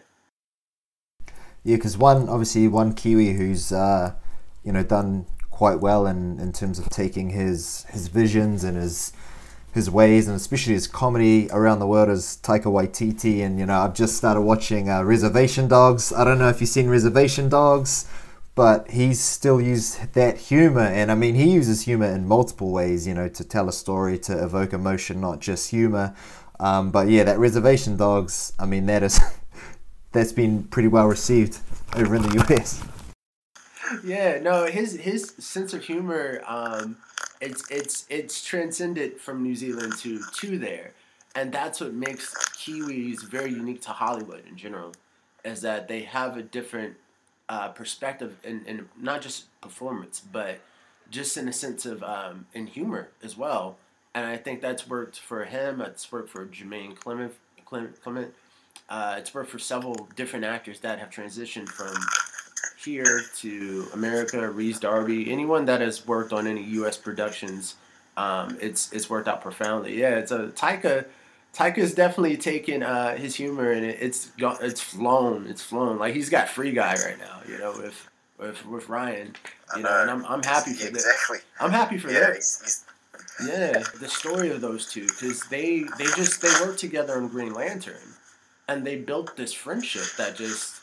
[1.68, 4.14] yeah, because one obviously one Kiwi who's uh,
[4.64, 9.12] you know done quite well in, in terms of taking his his visions and his
[9.74, 13.80] his ways and especially his comedy around the world is Taika Waititi and you know
[13.80, 16.14] I've just started watching uh, Reservation Dogs.
[16.14, 18.10] I don't know if you've seen Reservation Dogs,
[18.56, 23.06] but he's still used that humor and I mean he uses humor in multiple ways,
[23.06, 26.16] you know, to tell a story, to evoke emotion, not just humor.
[26.62, 29.20] Um, but yeah, that Reservation Dogs, I mean that is
[30.12, 31.60] that's been pretty well received
[31.96, 32.84] over in the US.
[34.04, 36.98] Yeah, no, his his sense of humor, um,
[37.40, 40.92] it's it's it's transcended from New Zealand to to there,
[41.36, 44.94] and that's what makes Kiwis very unique to Hollywood in general,
[45.46, 46.98] is that they have a different
[47.48, 50.60] uh, perspective in, in not just performance, but
[51.10, 53.78] just in a sense of um, in humor as well.
[54.14, 55.80] And I think that's worked for him.
[55.80, 57.34] It's worked for Jermaine Clement.
[57.66, 58.34] Clement, Clement
[58.90, 61.96] uh, it's worked for several different actors that have transitioned from
[62.84, 64.50] here to America.
[64.50, 66.98] Rhys Darby, anyone that has worked on any U.S.
[66.98, 67.76] productions,
[68.16, 70.00] um, it's it's worked out profoundly.
[70.00, 71.06] Yeah, it's a Taika.
[71.54, 75.48] Taika's definitely taken uh, his humor and it, it's it's flown.
[75.48, 75.98] It's flown.
[75.98, 79.36] Like he's got Free Guy right now, you know, with with with Ryan,
[79.76, 81.38] you know, and I'm I'm happy for exactly.
[81.40, 81.64] that.
[81.64, 82.36] I'm happy for yeah, that.
[82.36, 82.84] He's, he's...
[83.48, 87.54] Yeah, the story of those two because they they just they work together on Green
[87.54, 88.17] Lantern
[88.68, 90.82] and they built this friendship that just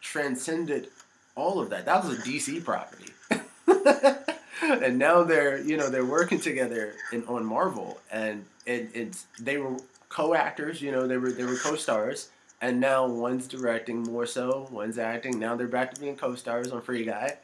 [0.00, 0.88] transcended
[1.34, 1.84] all of that.
[1.84, 3.12] That was a DC property.
[4.62, 9.58] and now they're you know they're working together in on Marvel, and it, it's they
[9.58, 9.76] were
[10.08, 10.80] co-actors.
[10.80, 15.38] You know they were they were co-stars, and now one's directing more so, one's acting.
[15.38, 17.36] Now they're back to being co-stars on Free Guy,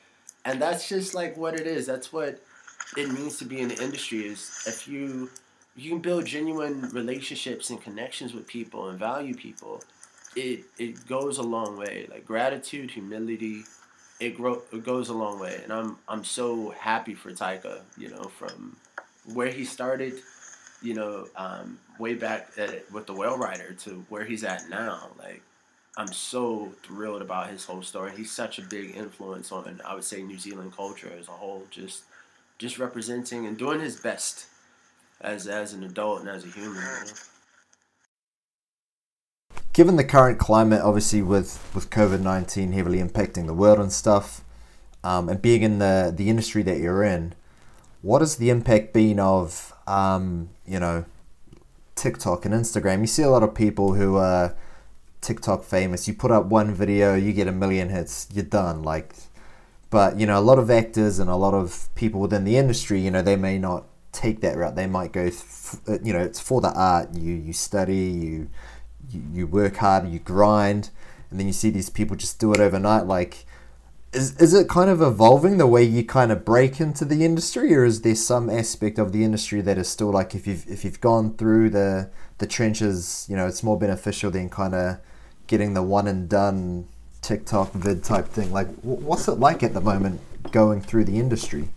[0.44, 1.86] and that's just like what it is.
[1.86, 2.42] That's what
[2.96, 4.26] it means to be in the industry.
[4.26, 5.30] Is if you
[5.76, 9.82] you can build genuine relationships and connections with people and value people,
[10.36, 12.06] it it goes a long way.
[12.10, 13.62] Like gratitude, humility,
[14.20, 15.60] it grow it goes a long way.
[15.62, 17.80] And I'm I'm so happy for Taika.
[17.96, 18.76] You know, from
[19.32, 20.14] where he started,
[20.82, 25.08] you know, um, way back at, with the Whale Rider to where he's at now.
[25.18, 25.42] Like
[25.96, 28.12] I'm so thrilled about his whole story.
[28.16, 31.66] He's such a big influence on I would say New Zealand culture as a whole.
[31.70, 32.04] Just
[32.58, 34.46] just representing and doing his best
[35.22, 36.76] as as an adult and as a human.
[36.76, 37.12] You know?
[39.72, 44.42] Given the current climate, obviously with with COVID nineteen heavily impacting the world and stuff,
[45.02, 47.34] um, and being in the the industry that you're in,
[48.02, 51.04] what has the impact been of um, you know
[51.94, 53.00] TikTok and Instagram?
[53.00, 54.54] You see a lot of people who are
[55.22, 56.06] TikTok famous.
[56.06, 58.82] You put up one video, you get a million hits, you're done.
[58.82, 59.14] Like
[59.92, 63.00] But you know, a lot of actors and a lot of people within the industry,
[63.00, 64.76] you know, they may not take that route.
[64.76, 67.14] They might go, th- you know, it's for the art.
[67.14, 68.50] You you study, you,
[69.10, 70.90] you you work hard, you grind,
[71.30, 73.06] and then you see these people just do it overnight.
[73.06, 73.46] Like,
[74.12, 77.74] is is it kind of evolving the way you kind of break into the industry,
[77.74, 80.84] or is there some aspect of the industry that is still like if you've if
[80.84, 84.98] you've gone through the the trenches, you know, it's more beneficial than kind of
[85.46, 86.86] getting the one and done
[87.22, 88.52] TikTok vid type thing.
[88.52, 90.20] Like, what's it like at the moment
[90.50, 91.68] going through the industry?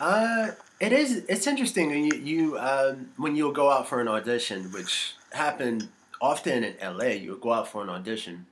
[0.00, 1.24] Uh, it is.
[1.28, 1.90] It's interesting.
[1.90, 5.88] You, you um, when you'll go out for an audition, which happened
[6.20, 8.46] often in LA, you would go out for an audition,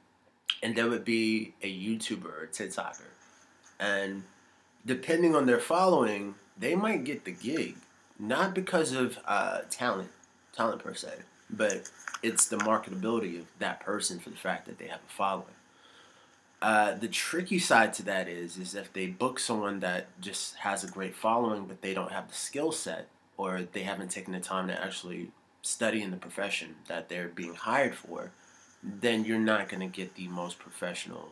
[0.62, 3.02] and there would be a YouTuber or a TikToker,
[3.78, 4.24] and
[4.86, 7.76] depending on their following, they might get the gig,
[8.18, 10.10] not because of uh, talent,
[10.52, 11.14] talent per se,
[11.50, 11.90] but
[12.22, 15.53] it's the marketability of that person for the fact that they have a following.
[16.64, 20.82] Uh, the tricky side to that is is if they book someone that just has
[20.82, 24.40] a great following but they don't have the skill set or they haven't taken the
[24.40, 28.30] time to actually study in the profession that they're being hired for,
[28.82, 31.28] then you're not going to get the most professional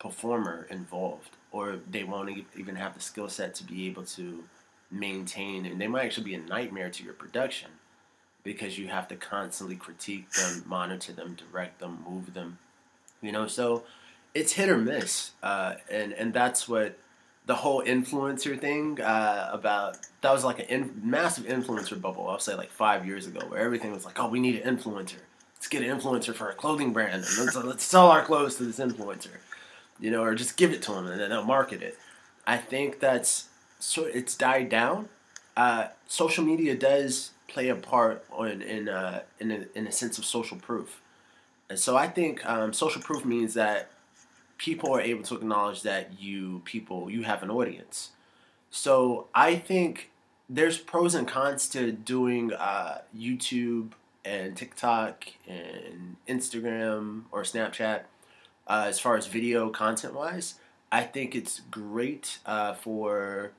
[0.00, 4.42] performer involved or they won't even have the skill set to be able to
[4.90, 7.70] maintain and they might actually be a nightmare to your production
[8.42, 12.58] because you have to constantly critique them, monitor them, direct them, move them.
[13.20, 13.84] You know, so
[14.34, 16.98] it's hit or miss, uh, and and that's what
[17.46, 22.28] the whole influencer thing uh, about that was like a in, massive influencer bubble.
[22.28, 25.16] I'll say like five years ago, where everything was like, oh, we need an influencer.
[25.56, 28.64] Let's get an influencer for a clothing brand, and let's let's sell our clothes to
[28.64, 29.36] this influencer,
[30.00, 31.98] you know, or just give it to them and then they'll market it.
[32.46, 35.08] I think that's so it's died down.
[35.56, 40.18] Uh, social media does play a part in in uh, in, a, in a sense
[40.18, 41.00] of social proof,
[41.68, 43.90] and so I think um, social proof means that
[44.62, 48.10] people are able to acknowledge that you people you have an audience.
[48.70, 50.12] So I think
[50.48, 53.90] there's pros and cons to doing uh, YouTube
[54.24, 58.02] and TikTok and Instagram or Snapchat
[58.68, 60.54] uh, as far as video content wise.
[60.92, 63.50] I think it's great uh, for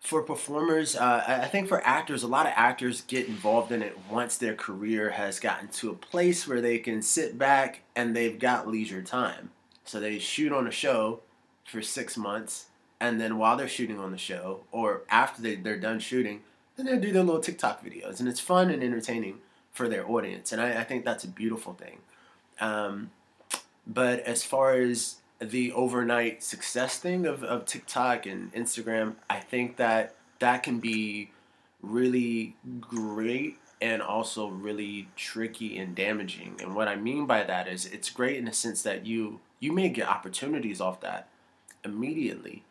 [0.00, 0.96] for performers.
[0.96, 4.56] Uh, I think for actors, a lot of actors get involved in it once their
[4.56, 9.02] career has gotten to a place where they can sit back and they've got leisure
[9.02, 9.50] time.
[9.88, 11.20] So they shoot on a show
[11.64, 12.66] for six months,
[13.00, 16.42] and then while they're shooting on the show, or after they, they're done shooting,
[16.76, 19.38] then they do their little TikTok videos, and it's fun and entertaining
[19.72, 22.00] for their audience, and I, I think that's a beautiful thing.
[22.60, 23.12] Um,
[23.86, 29.76] but as far as the overnight success thing of, of TikTok and Instagram, I think
[29.76, 31.30] that that can be
[31.80, 36.56] really great and also really tricky and damaging.
[36.60, 39.72] And what I mean by that is it's great in the sense that you you
[39.72, 41.28] may get opportunities off that
[41.84, 42.64] immediately.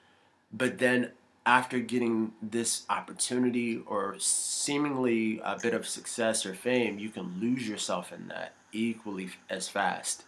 [0.52, 1.12] But then
[1.46, 7.68] after getting this opportunity or seemingly a bit of success or fame, you can lose
[7.68, 10.26] yourself in that equally as fast,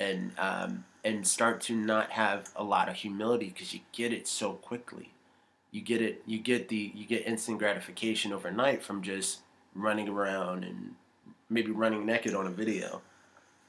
[0.00, 4.26] and um, and start to not have a lot of humility because you get it
[4.26, 5.12] so quickly.
[5.70, 6.22] You get it.
[6.26, 6.92] You get the.
[6.94, 9.40] You get instant gratification overnight from just
[9.74, 10.94] running around and
[11.50, 13.02] maybe running naked on a video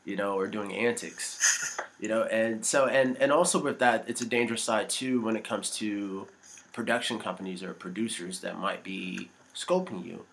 [0.05, 4.21] you know, or doing antics, you know, and so and and also with that, it's
[4.21, 6.27] a dangerous side too when it comes to
[6.73, 10.25] production companies or producers that might be scoping you,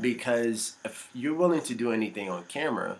[0.00, 2.96] because if you're willing to do anything on camera,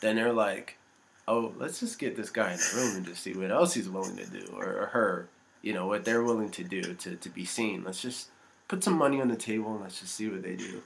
[0.00, 0.78] then they're like,
[1.26, 3.88] oh, let's just get this guy in the room and just see what else he's
[3.88, 5.28] willing to do, or, or her,
[5.60, 7.84] you know, what they're willing to do to to be seen.
[7.84, 8.28] Let's just
[8.68, 10.82] put some money on the table and let's just see what they do.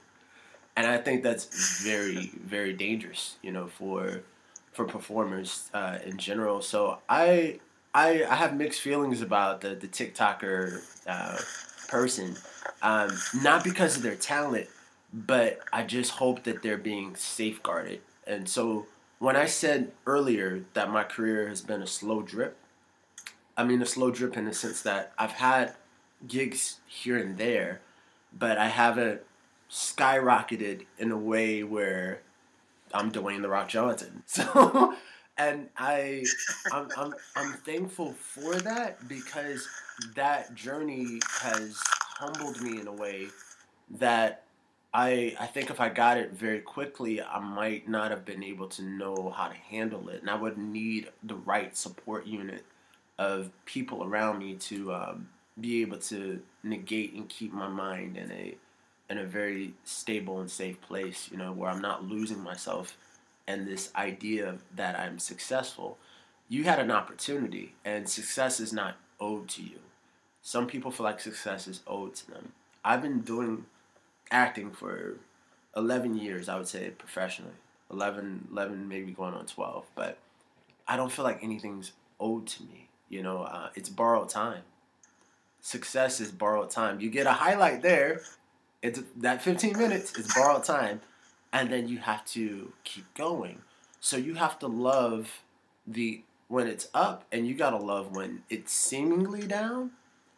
[0.75, 4.23] And I think that's very, very dangerous, you know, for
[4.73, 6.61] for performers uh, in general.
[6.61, 7.59] So I,
[7.93, 11.37] I I have mixed feelings about the the TikToker uh,
[11.87, 12.35] person,
[12.81, 14.67] um, not because of their talent,
[15.13, 18.01] but I just hope that they're being safeguarded.
[18.25, 18.87] And so
[19.19, 22.57] when I said earlier that my career has been a slow drip,
[23.55, 25.75] I mean a slow drip in the sense that I've had
[26.27, 27.81] gigs here and there,
[28.37, 29.21] but I haven't
[29.69, 32.21] skyrocketed in a way where
[32.93, 34.23] I'm Dwayne the Rock Johnson.
[34.27, 34.93] So,
[35.35, 36.23] and I,
[36.71, 39.67] I'm, I'm, I'm thankful for that because
[40.15, 43.27] that journey has humbled me in a way
[43.97, 44.43] that
[44.93, 48.67] I, I think if I got it very quickly, I might not have been able
[48.69, 52.63] to know how to handle it, and I would need the right support unit
[53.17, 55.29] of people around me to um,
[55.59, 58.55] be able to negate and keep my mind in a
[59.09, 62.97] in a very stable and safe place, you know, where I'm not losing myself
[63.47, 65.97] and this idea that I'm successful.
[66.49, 69.79] You had an opportunity, and success is not owed to you.
[70.41, 72.51] Some people feel like success is owed to them.
[72.83, 73.65] I've been doing
[74.29, 75.17] acting for
[75.75, 77.53] 11 years, I would say, professionally.
[77.91, 79.85] 11, 11 maybe going on 12.
[79.95, 80.17] But
[80.87, 82.89] I don't feel like anything's owed to me.
[83.09, 84.63] You know, uh, it's borrowed time.
[85.61, 86.99] Success is borrowed time.
[86.99, 88.21] You get a highlight there,
[88.83, 91.01] it's that 15 minutes is borrowed time,
[91.53, 93.61] and then you have to keep going.
[94.01, 95.41] So you have to love
[95.87, 99.91] the when it's up, and you gotta love when it's seemingly down.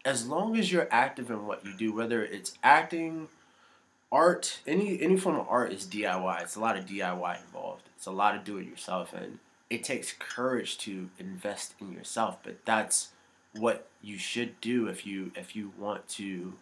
[0.05, 3.29] As long as you're active in what you do, whether it's acting,
[4.11, 6.43] art, any any form of art is DIY.
[6.43, 7.89] It's a lot of DIY involved.
[7.97, 9.39] It's a lot of do it yourself, and
[9.71, 12.37] it takes courage to invest in yourself.
[12.43, 13.09] But that's
[13.53, 16.53] what you should do if you if you want to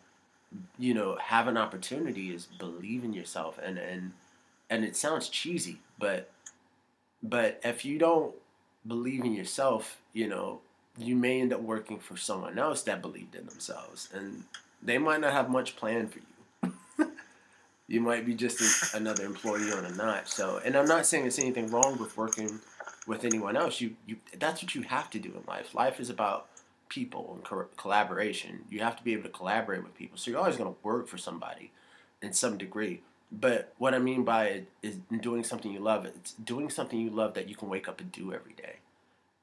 [0.77, 4.11] you know have an opportunity is believe in yourself and and
[4.69, 6.31] and it sounds cheesy but
[7.21, 8.33] but if you don't
[8.85, 10.59] believe in yourself you know
[10.97, 14.43] you may end up working for someone else that believed in themselves and
[14.81, 16.73] they might not have much planned for you.
[17.85, 20.29] You might be just a, another employee on a notch.
[20.29, 22.61] So and i'm not saying there's anything wrong with working
[23.05, 23.81] with anyone else.
[23.81, 25.75] You you that's what you have to do in life.
[25.75, 26.47] Life is about
[26.93, 28.65] people and co- collaboration.
[28.69, 30.17] You have to be able to collaborate with people.
[30.17, 31.71] So you're always going to work for somebody
[32.21, 33.01] in some degree.
[33.31, 36.05] But what I mean by it is doing something you love.
[36.05, 38.75] It's doing something you love that you can wake up and do every day,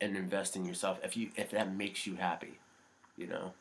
[0.00, 2.60] and invest in yourself if you if that makes you happy,
[3.16, 3.52] you know.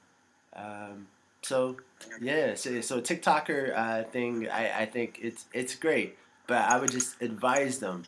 [0.55, 1.07] Um,
[1.41, 1.77] so
[2.21, 6.15] yeah, so, so TikToker uh, thing, I, I think it's it's great,
[6.45, 8.03] but I would just advise them,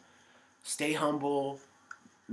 [0.62, 1.60] stay humble,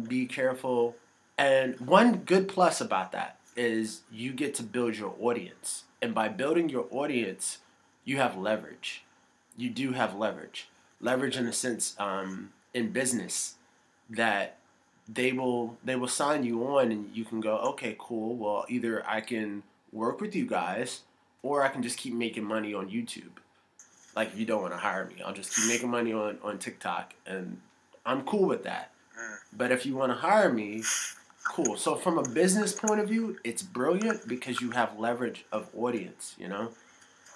[0.06, 0.96] be careful,
[1.38, 5.84] and one good plus about that is you get to build your audience.
[6.00, 7.58] And by building your audience,
[8.04, 9.04] you have leverage.
[9.56, 10.68] You do have leverage.
[11.00, 13.56] Leverage in a sense um, in business
[14.08, 14.58] that
[15.08, 18.36] they will they will sign you on and you can go, okay, cool.
[18.36, 21.02] Well, either I can work with you guys
[21.42, 23.40] or I can just keep making money on YouTube.
[24.14, 26.58] Like if you don't want to hire me, I'll just keep making money on, on
[26.58, 27.60] TikTok and
[28.06, 28.92] I'm cool with that.
[29.18, 29.36] Mm.
[29.56, 30.82] But if you want to hire me,
[31.48, 31.76] cool.
[31.76, 36.34] So from a business point of view, it's brilliant because you have leverage of audience,
[36.38, 36.70] you know.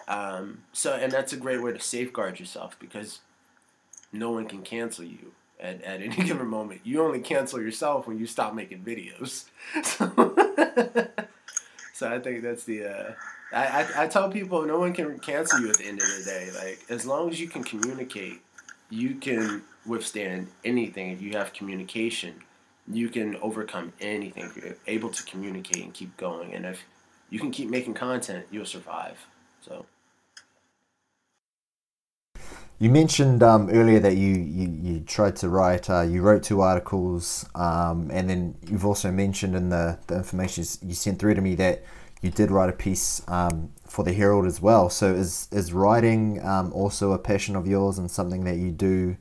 [0.08, 3.20] Um, so and that's a great way to safeguard yourself because
[4.12, 6.80] no one can cancel you at, at any given moment.
[6.84, 9.44] You only cancel yourself when you stop making videos.
[9.84, 10.34] So,
[11.94, 12.84] so I think that's the.
[12.84, 13.12] Uh,
[13.52, 16.24] I, I, I tell people no one can cancel you at the end of the
[16.24, 16.50] day.
[16.54, 18.40] Like as long as you can communicate,
[18.90, 22.34] you can withstand anything if you have communication
[22.91, 26.55] you can overcome anything if you're able to communicate and keep going.
[26.55, 26.83] And if
[27.30, 29.18] you can keep making content, you'll survive.
[29.61, 29.87] So.
[32.78, 36.62] You mentioned um, earlier that you, you, you tried to write, uh, you wrote two
[36.62, 41.41] articles, um, and then you've also mentioned in the, the information you sent through to
[41.41, 41.85] me that
[42.22, 44.91] you did write a piece um, for the Herald as well.
[44.91, 49.16] So is, is writing um, also a passion of yours and something that you do,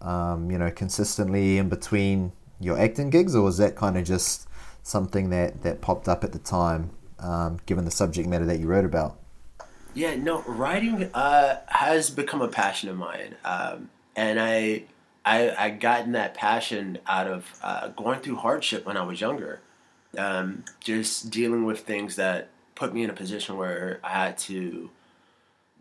[0.00, 4.48] um, you know, consistently in between your acting gigs, or was that kind of just
[4.82, 8.66] something that, that popped up at the time, um, given the subject matter that you
[8.66, 9.18] wrote about?
[9.94, 14.84] Yeah, no, writing uh, has become a passion of mine, um, and I,
[15.24, 19.60] I, I gotten that passion out of uh, going through hardship when I was younger,
[20.18, 24.90] um, just dealing with things that put me in a position where I had to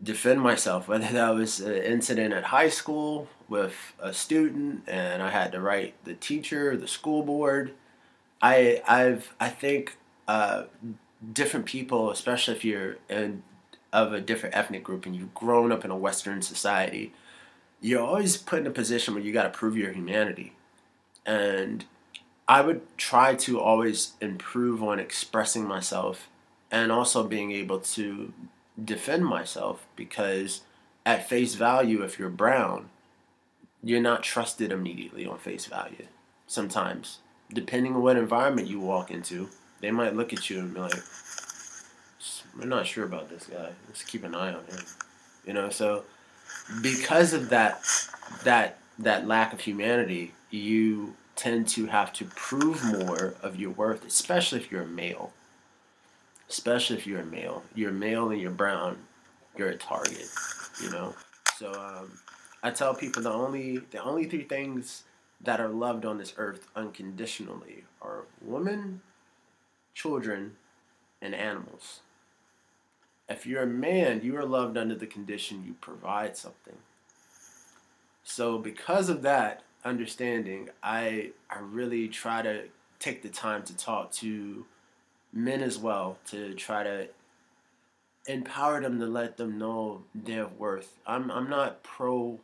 [0.02, 5.30] defend myself, whether that was an incident at high school with a student and I
[5.30, 7.72] had to write the teacher, the school board.
[8.42, 9.98] I I've I think
[10.28, 10.64] uh,
[11.32, 13.44] different people, especially if you're in,
[13.94, 17.14] of a different ethnic group and you've grown up in a Western society,
[17.80, 20.54] you're always put in a position where you got to prove your humanity,
[21.24, 21.86] and
[22.48, 26.28] I would try to always improve on expressing myself
[26.72, 28.34] and also being able to
[28.84, 30.62] defend myself because
[31.06, 32.90] at face value if you're brown
[33.84, 36.08] you're not trusted immediately on face value
[36.48, 37.20] sometimes
[37.54, 39.50] depending on what environment you walk into
[39.82, 41.04] they might look at you and be like
[42.58, 44.80] we're not sure about this guy let's keep an eye on him
[45.46, 46.04] you know so
[46.82, 47.82] because of that
[48.44, 54.06] that that lack of humanity you tend to have to prove more of your worth
[54.06, 55.34] especially if you're a male
[56.54, 57.64] especially if you're a male.
[57.74, 58.98] You're male and you're brown,
[59.58, 60.30] you're a target.
[60.82, 61.16] You know.
[61.58, 62.12] So um,
[62.66, 65.04] I tell people the only the only three things
[65.42, 69.02] that are loved on this earth unconditionally are women,
[69.94, 70.56] children,
[71.22, 72.00] and animals.
[73.28, 76.78] If you're a man, you are loved under the condition you provide something.
[78.24, 82.64] So because of that understanding, I I really try to
[83.00, 84.66] take the time to talk to
[85.34, 87.10] men as well to try to
[88.26, 90.98] empower them to let them know their worth.
[91.06, 92.40] I'm I'm not pro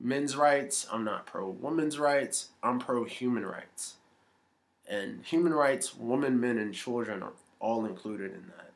[0.00, 0.86] men's rights.
[0.92, 2.48] I'm not pro women's rights.
[2.62, 3.94] I'm pro human rights.
[4.88, 8.70] And human rights, women, men, and children are all included in that.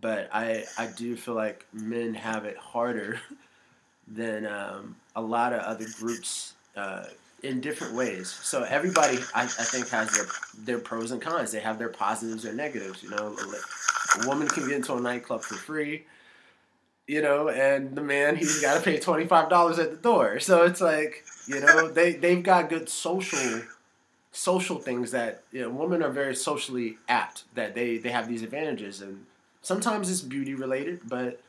[0.00, 3.20] But I I do feel like men have it harder
[4.08, 7.04] than um, a lot of other groups uh,
[7.42, 8.28] in different ways.
[8.28, 10.26] So everybody, I, I think, has their
[10.64, 11.52] their pros and cons.
[11.52, 13.02] They have their positives and negatives.
[13.02, 13.36] You know,
[14.22, 16.04] a woman can get into a nightclub for free.
[17.10, 20.38] You know, and the man he's got to pay twenty five dollars at the door.
[20.38, 23.62] So it's like you know they they've got good social
[24.30, 28.44] social things that you know women are very socially apt that they they have these
[28.44, 29.02] advantages.
[29.02, 29.26] And
[29.60, 31.40] sometimes it's beauty related but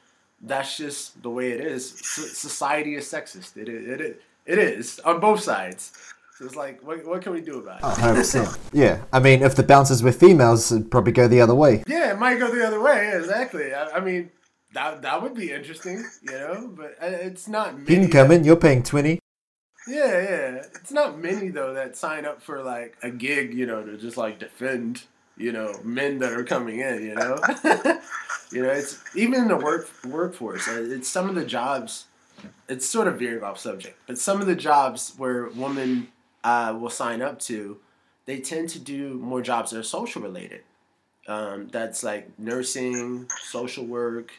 [0.42, 1.92] that's just the way it is.
[1.92, 3.56] Society is sexist.
[3.56, 5.92] It it, it, it is on both sides.
[6.40, 7.84] So it's like what, what can we do about it?
[7.84, 9.04] Oh, 100% yeah.
[9.14, 11.84] I mean if the bouncers were females it'd probably go the other way.
[11.86, 13.76] Yeah it might go the other way exactly.
[13.76, 14.32] I, I mean
[14.74, 18.44] that, that would be interesting you know but uh, it's not you can come in
[18.44, 19.20] you're paying 20
[19.88, 20.64] yeah, yeah.
[20.76, 24.18] It's not many though that sign up for like a gig, you know, to just
[24.18, 25.04] like defend,
[25.38, 27.38] you know, men that are coming in, you know.
[28.52, 30.68] you know, it's even in the work workforce.
[30.68, 32.06] Uh, it's some of the jobs.
[32.68, 36.08] It's sort of veering off subject, but some of the jobs where women
[36.44, 37.78] uh, will sign up to,
[38.26, 40.62] they tend to do more jobs that are social related.
[41.28, 44.32] Um, that's like nursing, social work.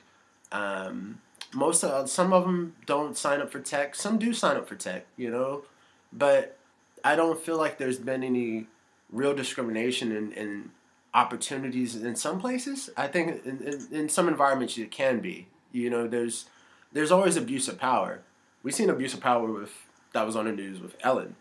[0.52, 1.20] Um,
[1.54, 3.94] most of some of them don't sign up for tech.
[3.94, 5.64] Some do sign up for tech, you know,
[6.12, 6.58] but
[7.04, 8.66] I don't feel like there's been any
[9.10, 10.70] real discrimination in, in
[11.14, 12.90] opportunities in some places.
[12.96, 15.48] I think in, in, in, some environments it can be.
[15.72, 16.46] You know, there's
[16.92, 18.20] there's always abuse of power.
[18.62, 19.72] We've seen abuse of power with
[20.12, 21.36] that was on the news with Ellen,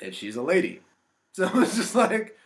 [0.00, 0.80] and she's a lady.
[1.34, 2.36] So it's just like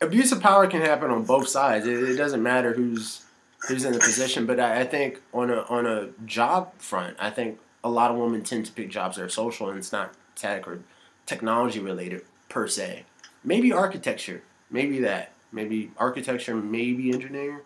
[0.00, 1.84] abuse of power can happen on both sides.
[1.84, 3.25] It, it doesn't matter who's
[3.68, 4.46] who's in the position.
[4.46, 8.16] But I, I think on a on a job front, I think a lot of
[8.16, 10.80] women tend to pick jobs that are social and it's not tech or
[11.24, 13.04] technology related per se.
[13.44, 17.60] Maybe architecture, maybe that, maybe architecture, maybe engineering,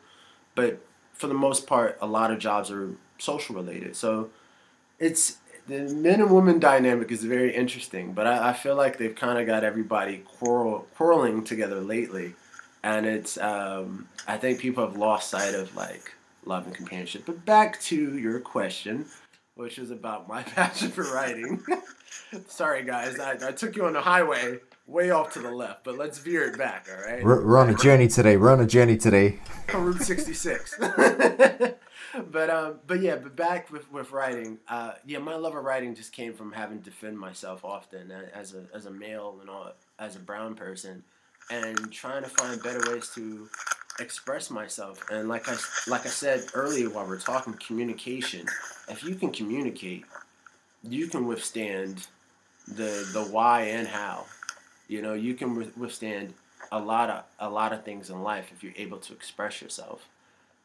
[0.54, 0.80] but
[1.14, 3.96] for the most part, a lot of jobs are social related.
[3.96, 4.30] So
[4.98, 9.14] it's the men and women dynamic is very interesting, but I, I feel like they've
[9.14, 12.34] kind of got everybody quarrel, quarreling together lately
[12.82, 16.12] and it's um, I think people have lost sight of like
[16.44, 17.24] love and companionship.
[17.26, 19.06] But back to your question,
[19.54, 21.62] which is about my passion for writing.
[22.48, 25.96] Sorry, guys, I, I took you on the highway way off to the left, but
[25.96, 26.88] let's veer it back.
[26.90, 28.36] All right, we're, we're on a journey today.
[28.36, 29.38] We're on a journey today.
[29.74, 30.76] Route sixty six.
[30.78, 34.58] but um, but yeah, but back with with writing.
[34.68, 38.54] Uh, yeah, my love of writing just came from having to defend myself often as
[38.54, 41.04] a as a male and all as a brown person
[41.50, 43.48] and trying to find better ways to
[43.98, 45.04] express myself.
[45.10, 48.46] And like I like I said earlier while we are talking communication,
[48.88, 50.04] if you can communicate,
[50.82, 52.06] you can withstand
[52.68, 54.26] the the why and how.
[54.88, 56.34] You know, you can withstand
[56.72, 60.08] a lot of a lot of things in life if you're able to express yourself.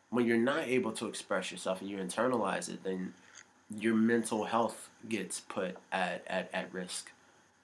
[0.09, 3.13] When you're not able to express yourself and you internalize it, then
[3.79, 7.11] your mental health gets put at, at, at risk.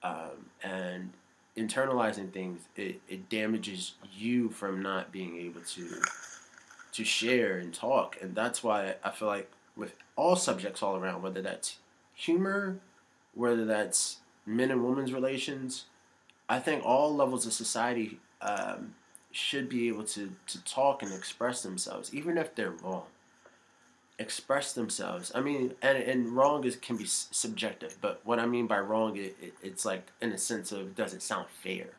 [0.02, 1.10] Um, and
[1.56, 6.00] internalizing things it, it damages you from not being able to
[6.92, 8.16] to share and talk.
[8.20, 11.78] And that's why i feel like with all subjects all around whether that's
[12.14, 12.78] humor
[13.34, 15.86] whether that's men and women's relations
[16.48, 18.94] i think all levels of society um,
[19.30, 23.04] should be able to, to talk and express themselves even if they're wrong
[24.18, 25.32] express themselves.
[25.34, 29.16] I mean, and, and wrong is can be subjective, but what I mean by wrong,
[29.16, 31.90] it, it, it's like in a sense of does it sound fair?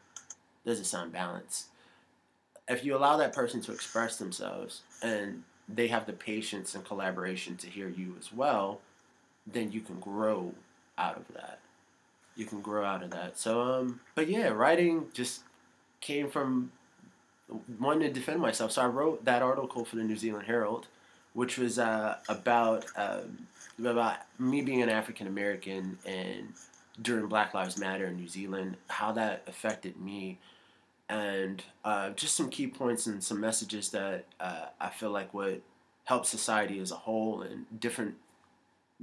[0.66, 1.68] Does it sound balanced?
[2.68, 7.58] If you allow that person to express themselves and they have the patience and collaboration
[7.58, 8.80] to hear you as well,
[9.46, 10.54] then you can grow
[10.98, 11.60] out of that.
[12.36, 13.38] You can grow out of that.
[13.38, 15.42] So, um, but yeah, writing just
[16.00, 16.72] came from
[17.80, 18.72] wanting to defend myself.
[18.72, 20.88] So I wrote that article for the New Zealand Herald
[21.34, 23.48] which was uh, about um,
[23.80, 26.54] about me being an African American and
[27.02, 30.40] during Black Lives Matter in New Zealand, how that affected me,
[31.10, 35.62] and uh, just some key points and some messages that uh, I feel like would
[36.06, 38.16] help society as a whole and different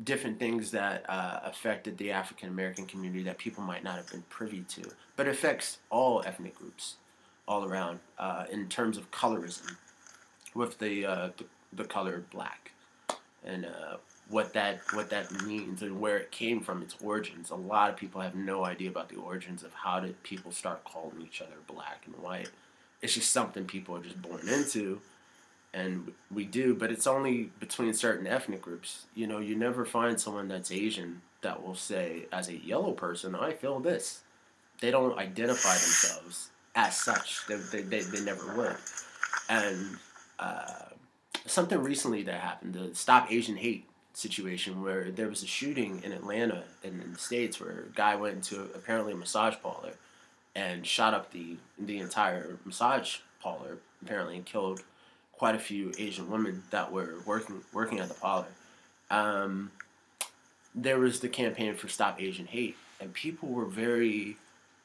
[0.03, 4.23] different things that uh, affected the African American community that people might not have been
[4.29, 4.83] privy to,
[5.17, 6.97] but affects all ethnic groups
[7.47, 9.77] all around uh, in terms of colorism
[10.55, 12.73] with the, uh, the the color black
[13.45, 13.97] and uh,
[14.29, 17.51] what that what that means and where it came from, its origins.
[17.51, 20.85] A lot of people have no idea about the origins of how did people start
[20.85, 22.51] calling each other black and white.
[23.03, 25.01] it's just something people are just born into,
[25.73, 26.75] and we do.
[26.75, 29.07] But it's only between certain ethnic groups.
[29.15, 33.35] You know, you never find someone that's Asian that will say, as a yellow person,
[33.35, 34.21] I feel this.
[34.81, 37.47] They don't identify themselves as such.
[37.47, 38.77] They, they, they, they never would.
[39.49, 39.97] And
[40.39, 40.91] uh,
[41.47, 46.13] something recently that happened, the Stop Asian Hate situation, where there was a shooting in
[46.13, 49.93] Atlanta in, in the States where a guy went into apparently a massage parlor
[50.55, 54.83] and shot up the, the entire massage parlor, apparently, and killed
[55.33, 58.47] quite a few Asian women that were working working at the parlor.
[59.11, 59.71] Um,
[60.75, 64.37] there was the campaign for Stop Asian Hate, and people were very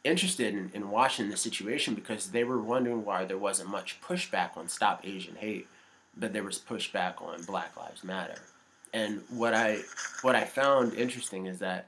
[0.03, 4.56] interested in, in watching the situation because they were wondering why there wasn't much pushback
[4.56, 5.68] on Stop Asian Hate,
[6.18, 8.39] but there was pushback on Black Lives Matter.
[8.93, 9.80] And what I
[10.22, 11.88] what I found interesting is that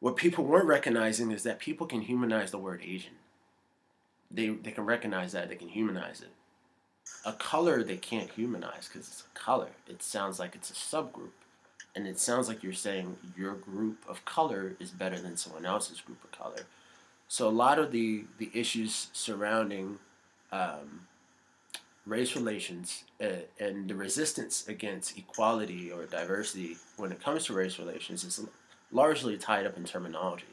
[0.00, 3.14] what people weren't recognizing is that people can humanize the word Asian.
[4.30, 6.32] They they can recognize that they can humanize it.
[7.24, 9.70] A color they can't humanize because it's a color.
[9.88, 11.30] It sounds like it's a subgroup
[11.94, 16.00] and it sounds like you're saying your group of color is better than someone else's
[16.00, 16.66] group of color.
[17.28, 19.98] So a lot of the the issues surrounding
[20.52, 21.06] um,
[22.06, 27.78] race relations uh, and the resistance against equality or diversity when it comes to race
[27.78, 28.46] relations is
[28.92, 30.44] largely tied up in terminology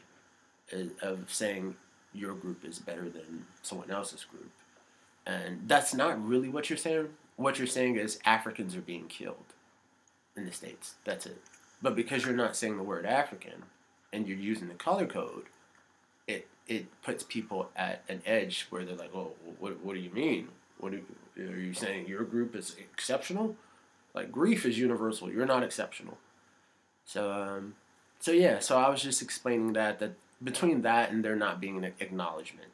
[0.73, 1.75] uh, of saying
[2.13, 4.51] your group is better than someone else's group.
[5.25, 7.09] And that's not really what you're saying.
[7.35, 9.53] What you're saying is Africans are being killed
[10.35, 10.95] in the States.
[11.05, 11.41] That's it.
[11.81, 13.63] But because you're not saying the word African
[14.13, 15.45] and you're using the color code,
[16.27, 20.11] it it puts people at an edge where they're like, "Oh, what, what do you
[20.11, 20.49] mean?
[20.77, 21.01] What do,
[21.49, 22.07] are you saying?
[22.07, 23.55] Your group is exceptional?
[24.13, 25.31] Like grief is universal.
[25.31, 26.17] You're not exceptional."
[27.05, 27.75] So, um,
[28.19, 28.59] so yeah.
[28.59, 30.13] So I was just explaining that that
[30.43, 32.69] between that and there not being an acknowledgement,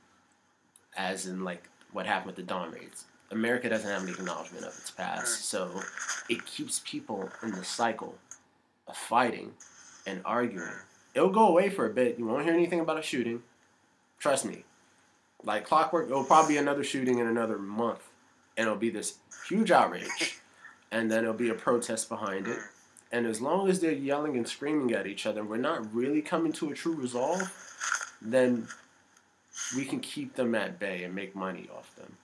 [0.95, 4.73] as in like what happened with the dawn raids, America doesn't have an acknowledgement of
[4.77, 5.81] its past, so
[6.29, 8.15] it keeps people in the cycle
[8.87, 9.53] of fighting
[10.05, 10.71] and arguing.
[11.13, 12.17] It'll go away for a bit.
[12.17, 13.43] You won't hear anything about a shooting.
[14.19, 14.63] Trust me.
[15.43, 18.09] Like clockwork, it'll probably be another shooting in another month,
[18.57, 20.39] and it'll be this huge outrage,
[20.91, 22.59] and then it'll be a protest behind it.
[23.11, 26.51] And as long as they're yelling and screaming at each other, we're not really coming
[26.53, 27.41] to a true resolve,
[28.21, 28.67] then
[29.75, 32.17] we can keep them at bay and make money off them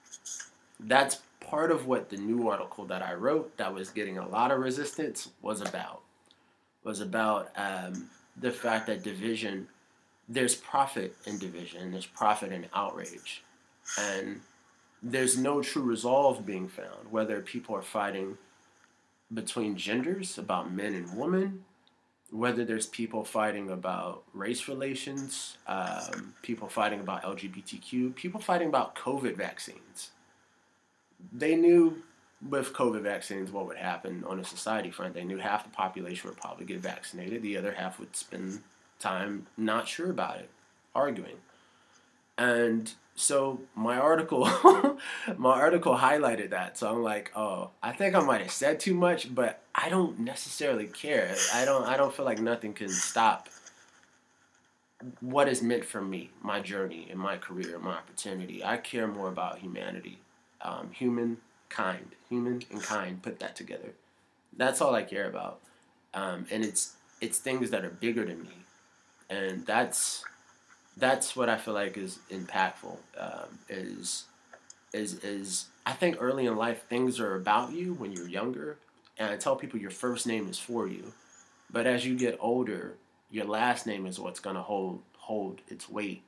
[0.87, 4.51] that's part of what the new article that I wrote that was getting a lot
[4.51, 6.01] of resistance was about.
[6.83, 9.67] Was about um, the fact that division,
[10.27, 13.43] there's profit in division, there's profit in outrage,
[13.97, 14.41] and
[15.03, 17.11] there's no true resolve being found.
[17.11, 18.37] Whether people are fighting
[19.33, 21.65] between genders about men and women,
[22.31, 28.95] whether there's people fighting about race relations, um, people fighting about LGBTQ, people fighting about
[28.95, 30.11] COVID vaccines
[31.31, 32.01] they knew
[32.49, 35.13] with COVID vaccines what would happen on a society front.
[35.13, 38.61] They knew half the population would probably get vaccinated, the other half would spend
[38.99, 40.49] time not sure about it,
[40.93, 41.37] arguing.
[42.37, 44.45] And so my article
[45.37, 46.77] my article highlighted that.
[46.77, 50.19] So I'm like, oh, I think I might have said too much, but I don't
[50.19, 51.35] necessarily care.
[51.53, 53.49] I don't I don't feel like nothing can stop
[55.19, 58.63] what is meant for me, my journey and my career, and my opportunity.
[58.63, 60.19] I care more about humanity
[60.63, 61.37] um, human
[61.69, 63.93] kind, human and kind, put that together.
[64.55, 65.59] That's all I care about,
[66.13, 68.65] um, and it's it's things that are bigger than me,
[69.29, 70.23] and that's
[70.97, 72.97] that's what I feel like is impactful.
[73.17, 74.25] Um, is
[74.93, 78.77] is is I think early in life things are about you when you're younger,
[79.17, 81.13] and I tell people your first name is for you,
[81.71, 82.95] but as you get older,
[83.31, 86.23] your last name is what's gonna hold hold its weight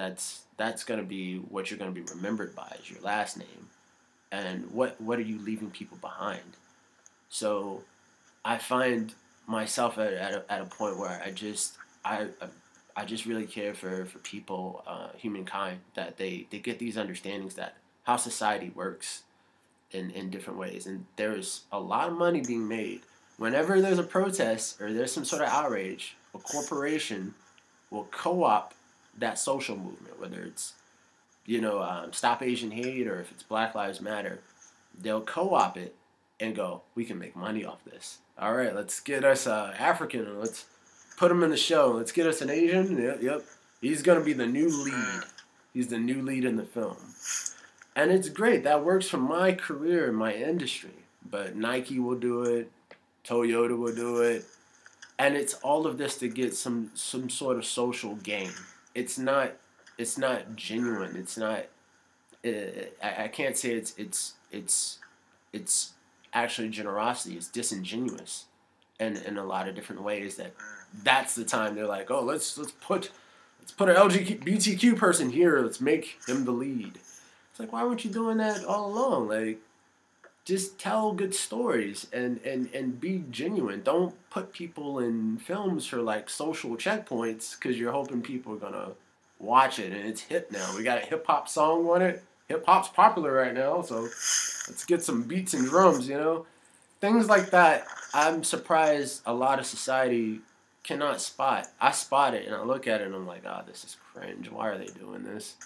[0.00, 3.68] that's that's to be what you're to be remembered by is your last name
[4.32, 6.56] and what what are you leaving people behind
[7.28, 7.82] so
[8.44, 9.14] i find
[9.46, 11.74] myself at, at, a, at a point where i just
[12.04, 12.46] i i
[13.04, 17.76] just really care for for people uh, humankind that they they get these understandings that
[18.04, 19.22] how society works
[19.90, 23.00] in in different ways and there's a lot of money being made
[23.38, 27.34] whenever there's a protest or there's some sort of outrage a corporation
[27.90, 28.74] will co-op
[29.18, 30.74] that social movement, whether it's
[31.46, 34.40] you know um, Stop Asian Hate or if it's Black Lives Matter,
[34.98, 35.94] they'll co-op it
[36.38, 38.18] and go, we can make money off this.
[38.38, 40.66] All right, let's get us uh, African let's
[41.20, 41.92] put him in the show.
[41.92, 43.00] Let's get us an Asian.
[43.00, 43.44] Yep, yep.
[43.80, 44.84] He's gonna be the new hmm.
[44.84, 45.22] lead.
[45.72, 46.96] He's the new lead in the film,
[47.94, 48.64] and it's great.
[48.64, 50.90] That works for my career and my industry.
[51.30, 52.72] But Nike will do it.
[53.24, 54.44] Toyota will do it.
[55.16, 58.50] And it's all of this to get some some sort of social gain
[58.94, 59.52] it's not
[59.98, 61.16] it's not genuine.
[61.16, 61.66] It's not
[62.42, 64.98] it, I, I can't say it's it's it's
[65.52, 65.92] it's
[66.32, 67.36] actually generosity.
[67.36, 68.46] It's disingenuous,
[68.98, 70.36] and in a lot of different ways.
[70.36, 70.79] That hmm.
[71.02, 73.10] That's the time they're like, oh, let's let's put
[73.60, 75.60] let's put an LGBTQ person here.
[75.60, 76.98] Let's make him the lead.
[77.50, 79.28] It's like, why weren't you doing that all along?
[79.28, 79.58] Like,
[80.44, 83.82] just tell good stories and and and be genuine.
[83.82, 88.90] Don't put people in films for like social checkpoints because you're hoping people are gonna
[89.38, 90.76] watch it and it's hip now.
[90.76, 92.22] We got a hip hop song on it.
[92.48, 96.08] Hip hop's popular right now, so let's get some beats and drums.
[96.08, 96.46] You know,
[97.00, 97.86] things like that.
[98.12, 100.40] I'm surprised a lot of society
[100.82, 101.68] cannot spot.
[101.80, 103.96] I spot it and I look at it and I'm like, ah, oh, this is
[104.12, 104.50] cringe.
[104.50, 105.56] Why are they doing this?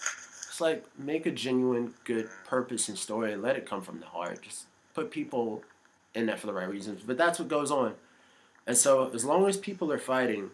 [0.49, 4.07] It's like make a genuine, good purpose and story and let it come from the
[4.07, 4.43] heart.
[4.43, 5.63] Just put people
[6.15, 7.03] in that for the right reasons.
[7.05, 7.95] But that's what goes on.
[8.67, 10.51] And so as long as people are fighting,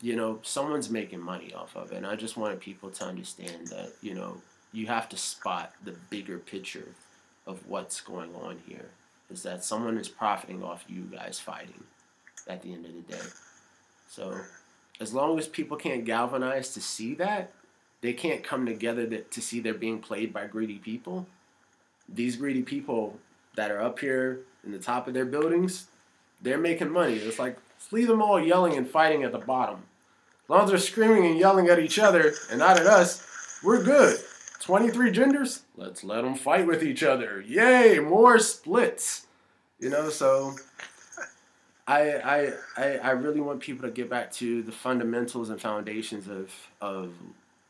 [0.00, 1.96] you know, someone's making money off of it.
[1.96, 4.40] And I just wanted people to understand that, you know,
[4.72, 6.88] you have to spot the bigger picture
[7.46, 8.90] of what's going on here.
[9.30, 11.84] Is that someone is profiting off you guys fighting
[12.46, 13.22] at the end of the day.
[14.08, 14.40] So
[15.00, 17.52] as long as people can't galvanize to see that,
[18.00, 21.26] they can't come together to, to see they're being played by greedy people.
[22.08, 23.18] These greedy people
[23.56, 25.86] that are up here in the top of their buildings,
[26.40, 27.14] they're making money.
[27.14, 27.58] It's like
[27.90, 29.82] leave them all yelling and fighting at the bottom.
[30.44, 33.26] As long as they're screaming and yelling at each other and not at us,
[33.62, 34.20] we're good.
[34.60, 37.40] 23 genders, let's let them fight with each other.
[37.40, 39.26] Yay, more splits.
[39.78, 40.54] You know, so
[41.86, 46.52] I, I, I, really want people to get back to the fundamentals and foundations of,
[46.80, 47.14] of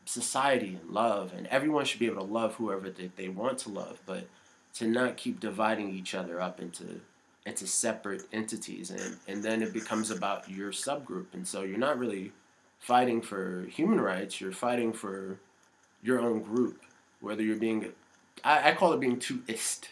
[0.05, 1.33] society and love.
[1.37, 4.27] And everyone should be able to love whoever they, they want to love, but
[4.75, 7.01] to not keep dividing each other up into
[7.47, 11.97] into separate entities and, and then it becomes about your subgroup and so you're not
[11.97, 12.33] really
[12.77, 15.39] fighting for human rights you're fighting for
[16.03, 16.81] your own group
[17.21, 17.93] whether you're being
[18.43, 19.87] i, I call it being too ist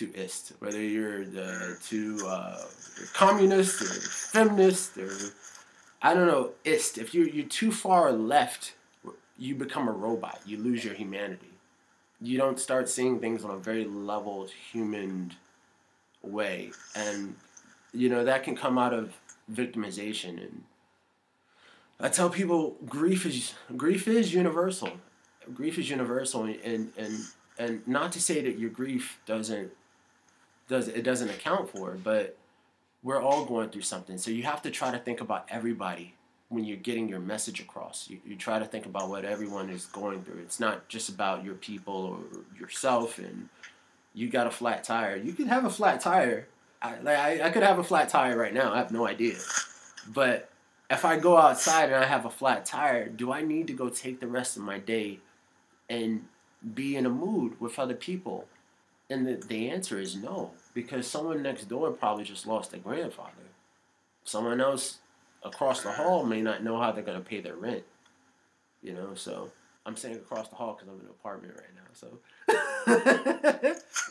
[0.00, 2.62] too ist whether you're the too uh,
[3.12, 3.92] communist or
[4.32, 5.12] feminist or
[6.02, 6.98] i don't know ist.
[6.98, 8.74] If you're, you're too far left
[9.40, 10.38] you become a robot.
[10.44, 11.48] You lose your humanity.
[12.20, 15.34] You don't start seeing things on a very leveled human
[16.22, 16.70] way.
[16.94, 17.34] And
[17.92, 19.14] you know that can come out of
[19.52, 20.38] victimization.
[20.38, 20.64] And
[21.98, 24.90] i tell people grief is grief is universal.
[25.54, 26.44] Grief is universal.
[26.44, 27.24] And and
[27.58, 29.72] and not to say that your grief doesn't
[30.70, 32.36] does it doesn't account for but
[33.02, 36.14] we're all going through something so you have to try to think about everybody
[36.50, 38.10] when you're getting your message across.
[38.10, 40.40] You, you try to think about what everyone is going through.
[40.40, 43.48] It's not just about your people or yourself and
[44.14, 45.16] you got a flat tire.
[45.16, 46.48] You could have a flat tire.
[46.82, 48.72] I, like, I, I could have a flat tire right now.
[48.72, 49.36] I have no idea.
[50.12, 50.50] But
[50.90, 53.88] if I go outside and I have a flat tire, do I need to go
[53.88, 55.20] take the rest of my day
[55.88, 56.26] and
[56.74, 58.48] be in a mood with other people?
[59.08, 63.30] And the, the answer is no, because someone next door probably just lost their grandfather.
[64.24, 64.98] Someone else
[65.42, 67.82] across the hall may not know how they're going to pay their rent.
[68.82, 69.50] You know, so
[69.84, 71.82] I'm saying across the hall because I'm in an apartment right now.
[71.92, 72.18] So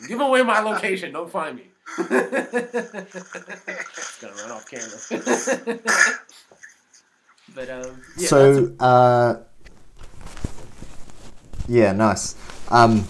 [0.08, 1.12] give away my location.
[1.12, 1.64] Don't find me.
[1.98, 2.08] it's
[4.20, 4.98] gonna run off camera.
[7.54, 8.02] but um.
[8.16, 9.42] Yeah, so a- uh.
[11.68, 12.34] Yeah, nice.
[12.68, 13.04] Um,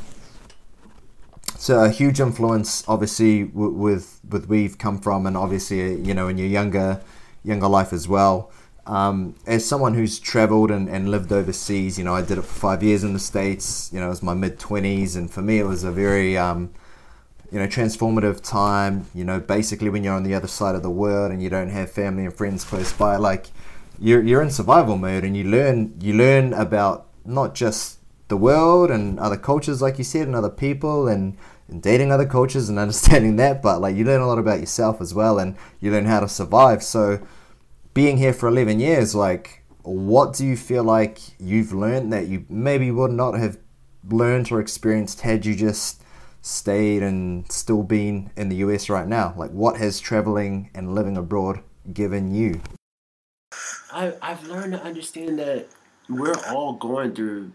[1.61, 6.15] so a huge influence, obviously, w- with with where you've come from, and obviously, you
[6.15, 7.03] know, in your younger
[7.45, 8.51] younger life as well.
[8.87, 12.61] Um, as someone who's traveled and, and lived overseas, you know, I did it for
[12.69, 15.59] five years in the States, you know, it was my mid 20s, and for me,
[15.59, 16.71] it was a very, um,
[17.53, 19.05] you know, transformative time.
[19.15, 21.69] You know, basically, when you're on the other side of the world and you don't
[21.69, 23.49] have family and friends close by, like,
[23.99, 27.99] you're, you're in survival mode and you learn you learn about not just
[28.31, 31.37] the world and other cultures like you said and other people and
[31.69, 35.01] and dating other cultures and understanding that, but like you learn a lot about yourself
[35.01, 36.83] as well and you learn how to survive.
[36.83, 37.21] So
[37.95, 42.45] being here for 11 years, like what do you feel like you've learned that you
[42.49, 43.59] maybe would not have
[44.09, 46.03] learned or experienced had you just
[46.43, 49.35] stayed and still been in the US right now?
[49.37, 51.61] Like what has traveling and living abroad
[51.93, 52.61] given you?
[53.93, 55.69] I, I've learned to understand that
[56.09, 57.53] we're all going through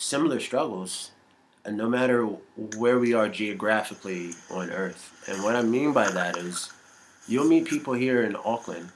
[0.00, 1.10] similar struggles
[1.62, 2.24] and no matter
[2.78, 5.28] where we are geographically on Earth.
[5.28, 6.72] And what I mean by that is
[7.28, 8.88] you'll meet people here in Auckland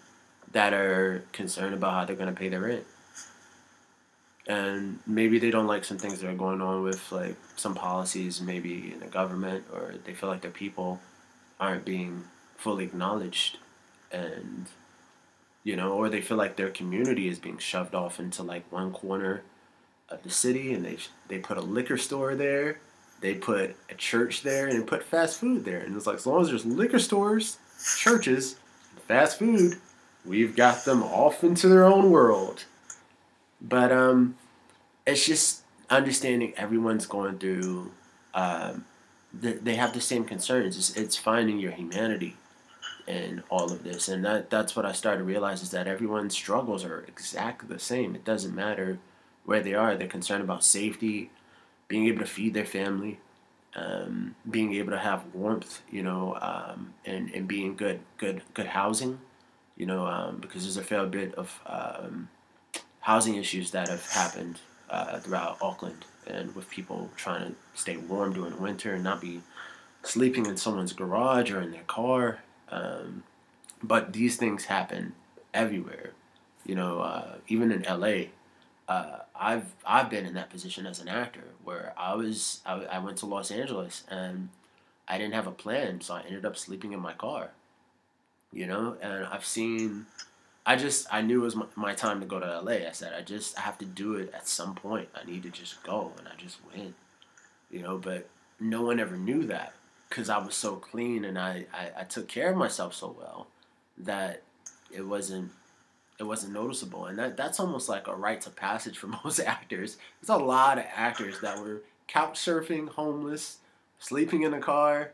[0.53, 2.87] that are concerned about how they're going to pay their rent.
[4.47, 8.41] And maybe they don't like some things that are going on with like some policies,
[8.41, 11.01] maybe in the government, or they feel like their people
[11.61, 12.25] aren't being
[12.57, 13.59] fully acknowledged,
[14.13, 14.67] and
[15.65, 18.93] you know, or they feel like their community is being shoved off into like one
[18.93, 19.43] corner
[20.17, 20.99] of the city, and they
[21.29, 22.81] they put a liquor store there,
[23.21, 25.81] they put a church there, and put fast food there.
[25.81, 27.59] And it's like as long as there's liquor stores,
[27.99, 28.57] churches,
[29.07, 29.79] fast food,
[30.25, 32.65] we've got them off into their own world.
[33.61, 34.37] But um,
[35.07, 37.93] it's just understanding everyone's going through.
[38.35, 38.85] Um,
[39.33, 40.77] they have the same concerns.
[40.77, 42.37] It's, it's finding your humanity
[43.07, 46.35] in all of this, and that that's what I started to realize is that everyone's
[46.35, 48.15] struggles are exactly the same.
[48.15, 48.99] It doesn't matter
[49.45, 49.97] where they are.
[49.97, 51.31] They're concerned about safety,
[51.89, 53.19] being able to feed their family,
[53.77, 58.67] um, being able to have warmth, you know, um, and and being good good good
[58.67, 59.21] housing,
[59.77, 62.29] you know, um, because there's a fair bit of um,
[63.01, 68.33] housing issues that have happened uh, throughout Auckland, and with people trying to stay warm
[68.33, 69.41] during winter and not be
[70.03, 72.41] sleeping in someone's garage or in their car.
[72.71, 73.25] Um,
[73.83, 75.15] but these things happen
[75.53, 76.13] everywhere.
[76.65, 78.29] You know, uh, even in LA,
[78.89, 82.99] uh, I've I've been in that position as an actor where I was I, I
[82.99, 84.49] went to Los Angeles and
[85.07, 87.51] I didn't have a plan, so I ended up sleeping in my car.
[88.53, 90.07] You know, and I've seen.
[90.65, 92.89] I just I knew it was my, my time to go to LA.
[92.89, 95.09] I said I just I have to do it at some point.
[95.15, 96.95] I need to just go, and I just went.
[97.71, 98.29] You know, but
[98.59, 99.75] no one ever knew that
[100.09, 103.49] because I was so clean and I, I, I took care of myself so well
[103.99, 104.43] that
[104.93, 105.51] it wasn't
[106.19, 107.07] it wasn't noticeable.
[107.07, 109.97] And that that's almost like a rite of passage for most actors.
[110.21, 113.59] There's a lot of actors that were couch surfing homeless
[113.99, 115.13] sleeping in a car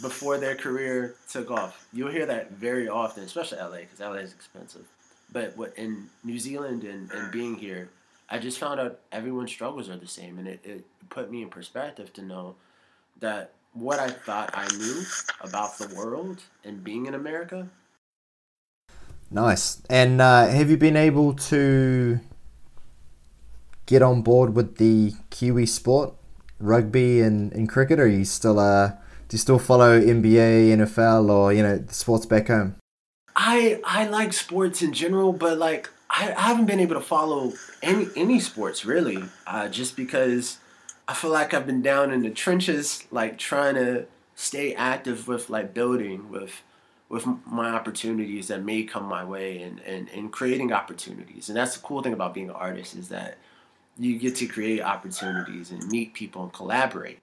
[0.00, 1.86] before their career took off.
[1.92, 4.86] You'll hear that very often especially la because la is expensive.
[5.32, 7.88] But what in new zealand and, and being here
[8.28, 10.38] i just found out everyone's struggles are the same.
[10.38, 12.56] And it, it put me in perspective to know
[13.20, 15.02] that what I thought I knew
[15.40, 17.68] about the world and being in America.
[19.32, 19.80] Nice.
[19.88, 22.20] And uh, have you been able to
[23.86, 26.14] get on board with the Kiwi sport,
[26.60, 27.98] rugby and, and cricket?
[27.98, 31.94] Or are you still uh, do you still follow NBA, NFL, or you know the
[31.94, 32.76] sports back home?
[33.34, 37.54] I I like sports in general, but like I, I haven't been able to follow
[37.82, 40.58] any any sports really, uh, just because
[41.08, 44.04] I feel like I've been down in the trenches, like trying to
[44.34, 46.60] stay active with like building with
[47.12, 51.50] with my opportunities that may come my way and, and, and creating opportunities.
[51.50, 53.36] And that's the cool thing about being an artist is that
[53.98, 57.18] you get to create opportunities and meet people and collaborate.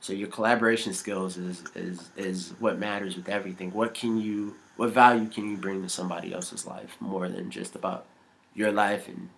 [0.00, 3.72] So your collaboration skills is, is, is what matters with everything.
[3.72, 7.74] What can you, what value can you bring to somebody else's life more than just
[7.74, 8.06] about
[8.54, 9.30] your life and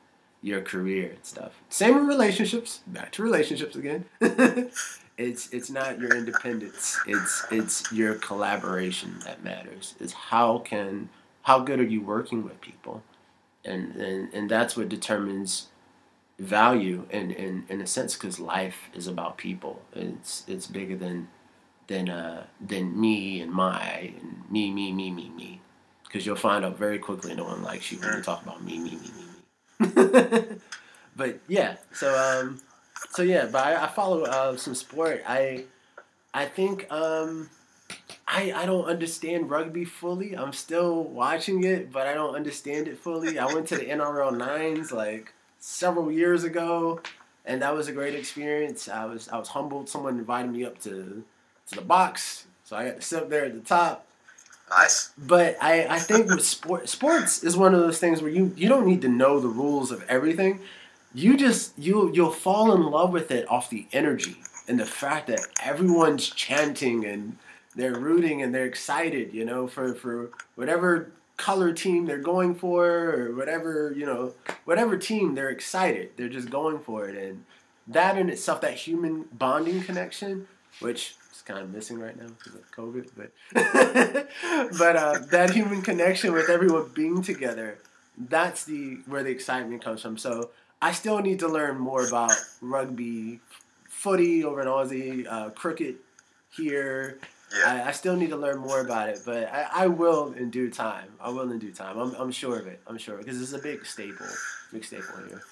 [0.47, 1.61] your career and stuff.
[1.69, 2.81] Same in relationships.
[2.87, 4.05] Back to relationships again.
[5.19, 6.97] it's it's not your independence.
[7.09, 9.97] It's it's your collaboration that matters.
[9.99, 11.09] It's how can
[11.43, 13.03] how good are you working with people,
[13.65, 15.67] and and, and that's what determines
[16.39, 19.83] value in, in, in a sense because life is about people.
[19.95, 21.27] It's it's bigger than
[21.89, 25.61] than uh, than me and my and me me me me me.
[26.05, 28.79] Because you'll find out very quickly no one likes you when you talk about me
[28.79, 29.36] me me me
[31.17, 32.61] but yeah, so um,
[33.11, 35.23] so yeah, but I, I follow uh, some sport.
[35.27, 35.65] I
[36.33, 37.51] I think um,
[38.27, 40.37] I I don't understand rugby fully.
[40.37, 43.39] I'm still watching it, but I don't understand it fully.
[43.39, 47.01] I went to the NRL nines like several years ago,
[47.45, 48.89] and that was a great experience.
[48.89, 49.89] I was I was humbled.
[49.89, 51.25] Someone invited me up to
[51.69, 54.07] to the box, so I got to sit up there at the top
[54.71, 55.13] Nice.
[55.17, 58.69] But I, I think with sport, sports is one of those things where you, you
[58.69, 60.61] don't need to know the rules of everything.
[61.15, 64.37] You just you you'll fall in love with it off the energy
[64.69, 67.39] and the fact that everyone's chanting and
[67.75, 72.87] they're rooting and they're excited, you know, for, for whatever color team they're going for
[72.87, 74.33] or whatever, you know,
[74.65, 76.11] whatever team they're excited.
[76.17, 77.45] They're just going for it and
[77.89, 80.49] that in itself, that human bonding connection,
[80.81, 81.15] which
[81.47, 83.11] kind of missing right now because of COVID.
[83.17, 83.33] But
[84.79, 87.79] but uh, that human connection with everyone being together,
[88.19, 90.19] that's the where the excitement comes from.
[90.19, 90.51] So
[90.83, 93.41] I still need to learn more about rugby,
[93.89, 95.97] footy over in Aussie, uh, cricket
[96.55, 97.19] here.
[97.57, 97.85] Yeah.
[97.85, 100.69] I, I, still need to learn more about it, but I, I, will in due
[100.69, 101.11] time.
[101.21, 101.97] I will in due time.
[101.97, 102.81] I'm, I'm sure of it.
[102.89, 104.27] I'm sure because it's a big staple,
[104.73, 105.43] big staple here.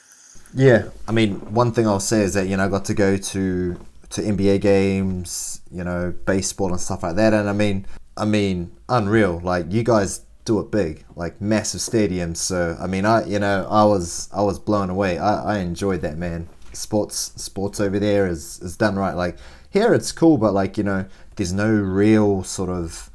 [0.55, 3.17] Yeah, I mean, one thing I'll say is that you know I got to go
[3.17, 3.77] to
[4.15, 7.35] to NBA games, you know, baseball and stuff like that.
[7.35, 7.85] And I mean,
[8.17, 9.41] I mean, unreal.
[9.41, 12.37] Like you guys do it big, like massive stadiums.
[12.37, 15.19] So I mean, I you know, I was I was blown away.
[15.19, 16.49] I, I enjoyed that man.
[16.73, 19.15] Sports sports over there is is done right.
[19.15, 19.37] Like
[19.71, 23.11] here, it's cool, but like you know, there's no real sort of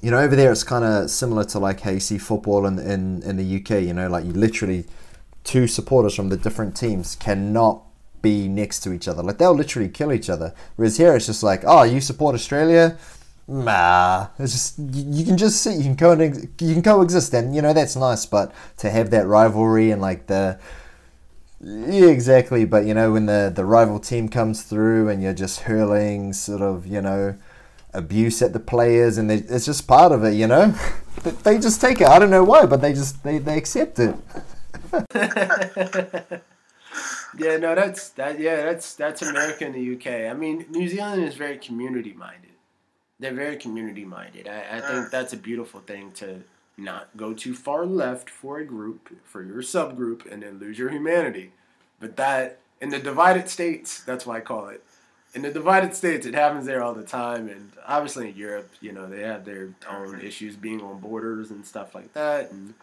[0.00, 2.78] you know, over there it's kind of similar to like how you see football in,
[2.78, 3.82] in in the UK.
[3.82, 4.86] You know, like you literally
[5.44, 7.82] two supporters from the different teams cannot
[8.22, 9.22] be next to each other.
[9.22, 10.54] Like they'll literally kill each other.
[10.76, 12.98] Whereas here it's just like, oh, you support Australia,
[13.50, 14.28] nah.
[14.38, 17.62] It's just you, you can just see you can co you can coexist, and you
[17.62, 18.24] know that's nice.
[18.26, 20.58] But to have that rivalry and like the
[21.60, 22.64] yeah, exactly.
[22.64, 26.62] But you know when the the rival team comes through and you're just hurling sort
[26.62, 27.36] of you know
[27.92, 30.34] abuse at the players, and they, it's just part of it.
[30.34, 30.74] You know,
[31.42, 32.08] they just take it.
[32.08, 34.14] I don't know why, but they just they they accept it.
[37.38, 38.40] yeah, no, that's that.
[38.40, 40.30] Yeah, that's that's America and the UK.
[40.30, 42.50] I mean, New Zealand is very community minded.
[43.18, 44.48] They're very community minded.
[44.48, 45.10] I, I think mm.
[45.10, 46.42] that's a beautiful thing to
[46.76, 50.88] not go too far left for a group, for your subgroup, and then lose your
[50.88, 51.52] humanity.
[52.00, 54.82] But that in the divided states, that's why I call it.
[55.34, 58.90] In the divided states, it happens there all the time, and obviously in Europe, you
[58.90, 60.26] know, they have their own mm-hmm.
[60.26, 62.74] issues being on borders and stuff like that, and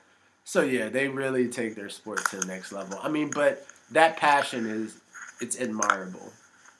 [0.45, 2.97] so yeah, they really take their sport to the next level.
[3.01, 4.99] I mean, but that passion is
[5.41, 6.33] it's admirable,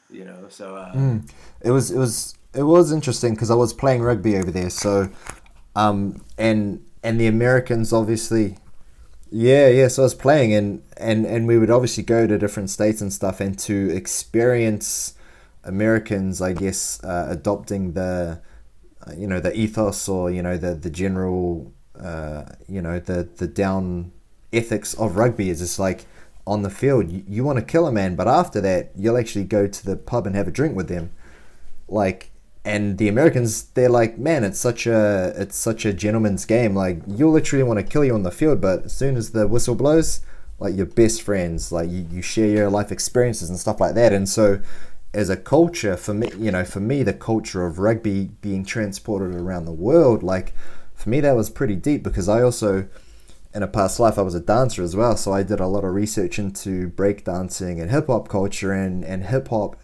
[0.10, 0.45] you know.
[0.49, 1.30] So uh, mm.
[1.62, 5.10] it was it was it was interesting because I was playing rugby over there, so
[5.76, 8.58] um and and the Americans obviously
[9.32, 9.88] yeah, yeah.
[9.88, 13.12] So I was playing, and and and we would obviously go to different states and
[13.12, 15.16] stuff, and to experience
[15.64, 18.41] Americans, I guess, uh, adopting the,
[19.05, 23.28] uh, you know, the ethos or you know the the general uh, you know the
[23.38, 24.12] the down
[24.53, 26.05] ethics of rugby is just like
[26.47, 29.43] on the field you, you want to kill a man but after that you'll actually
[29.43, 31.11] go to the pub and have a drink with them.
[31.87, 32.31] Like
[32.65, 36.73] and the Americans they're like man it's such a it's such a gentleman's game.
[36.73, 39.47] Like you'll literally want to kill you on the field but as soon as the
[39.47, 40.21] whistle blows
[40.59, 44.13] like your best friends like you, you share your life experiences and stuff like that.
[44.13, 44.61] And so
[45.13, 49.35] as a culture for me you know for me the culture of rugby being transported
[49.35, 50.53] around the world like
[50.93, 52.87] for me that was pretty deep because I also
[53.53, 55.83] in a past life I was a dancer as well so I did a lot
[55.83, 59.75] of research into breakdancing and hip hop culture and, and hip hop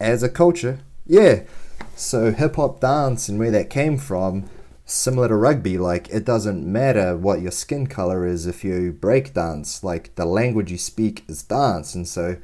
[0.00, 0.80] as a culture.
[1.06, 1.42] Yeah.
[1.96, 4.48] So hip hop dance and where that came from
[4.86, 9.32] similar to rugby like it doesn't matter what your skin color is if you break
[9.32, 11.94] dance like the language you speak is dance.
[11.94, 12.36] And so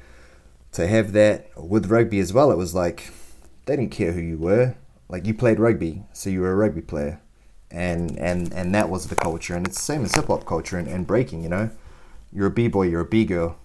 [0.72, 3.12] to have that with rugby as well it was like
[3.66, 4.76] they didn't care who you were.
[5.08, 7.20] Like you played rugby so you were a rugby player
[7.70, 9.54] and and and that was the culture.
[9.54, 11.70] And it's the same as hip-hop culture and, and breaking you know?
[12.32, 13.56] You're a b-boy you're a b-girl.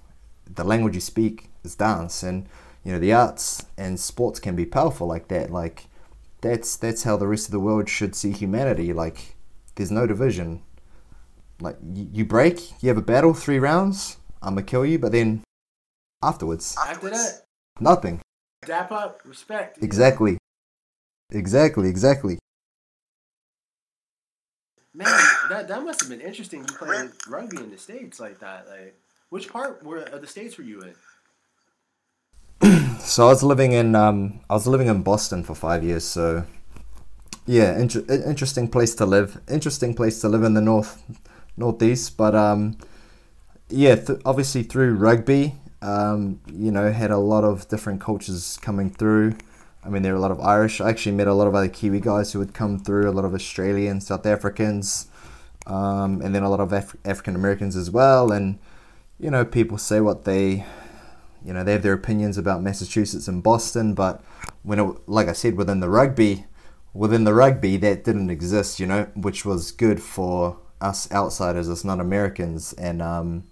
[0.53, 2.47] The language you speak is dance and
[2.83, 5.49] you know the arts and sports can be powerful like that.
[5.49, 5.87] Like
[6.41, 8.93] that's that's how the rest of the world should see humanity.
[8.93, 9.35] Like
[9.75, 10.61] there's no division.
[11.59, 15.13] Like you, you break you have a battle three rounds i'm gonna kill you but
[15.13, 15.41] then
[16.21, 17.43] afterwards after that
[17.79, 18.21] nothing.
[18.65, 19.81] Dap up respect.
[19.81, 20.37] Exactly.
[21.31, 22.39] Exactly exactly
[24.95, 25.07] Man,
[25.49, 26.61] that that must have been interesting.
[26.61, 28.67] You played rugby in the states like that.
[28.67, 28.97] Like,
[29.29, 30.95] which part were of the states were you in?
[32.99, 36.05] so I was living in um, I was living in Boston for five years.
[36.05, 36.45] So
[37.45, 39.39] yeah, inter- interesting place to live.
[39.49, 41.03] Interesting place to live in the north
[41.57, 42.15] northeast.
[42.17, 42.77] But um,
[43.69, 48.89] yeah, th- obviously through rugby, um, you know, had a lot of different cultures coming
[48.89, 49.35] through.
[49.85, 50.81] I mean, there are a lot of Irish.
[50.81, 53.23] I actually met a lot of other Kiwi guys who would come through, a lot
[53.23, 55.07] of Australians, South Africans,
[55.67, 58.31] um, and then a lot of Af- African Americans as well.
[58.31, 58.57] And,
[59.19, 60.65] you know, people say what they,
[61.45, 64.23] you know, they have their opinions about Massachusetts and Boston, but
[64.63, 66.45] when it, like I said, within the rugby,
[66.95, 71.83] within the rugby, that didn't exist, you know, which was good for us outsiders, us
[71.83, 72.73] non Americans.
[72.73, 73.43] And, um,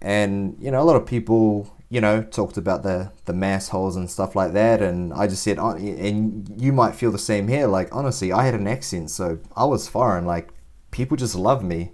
[0.00, 3.94] and, you know, a lot of people you know, talked about the the mass holes
[3.94, 7.46] and stuff like that, and I just said, oh, and you might feel the same
[7.46, 7.68] here.
[7.68, 10.26] Like honestly, I had an accent, so I was foreign.
[10.26, 10.52] Like
[10.90, 11.92] people just love me,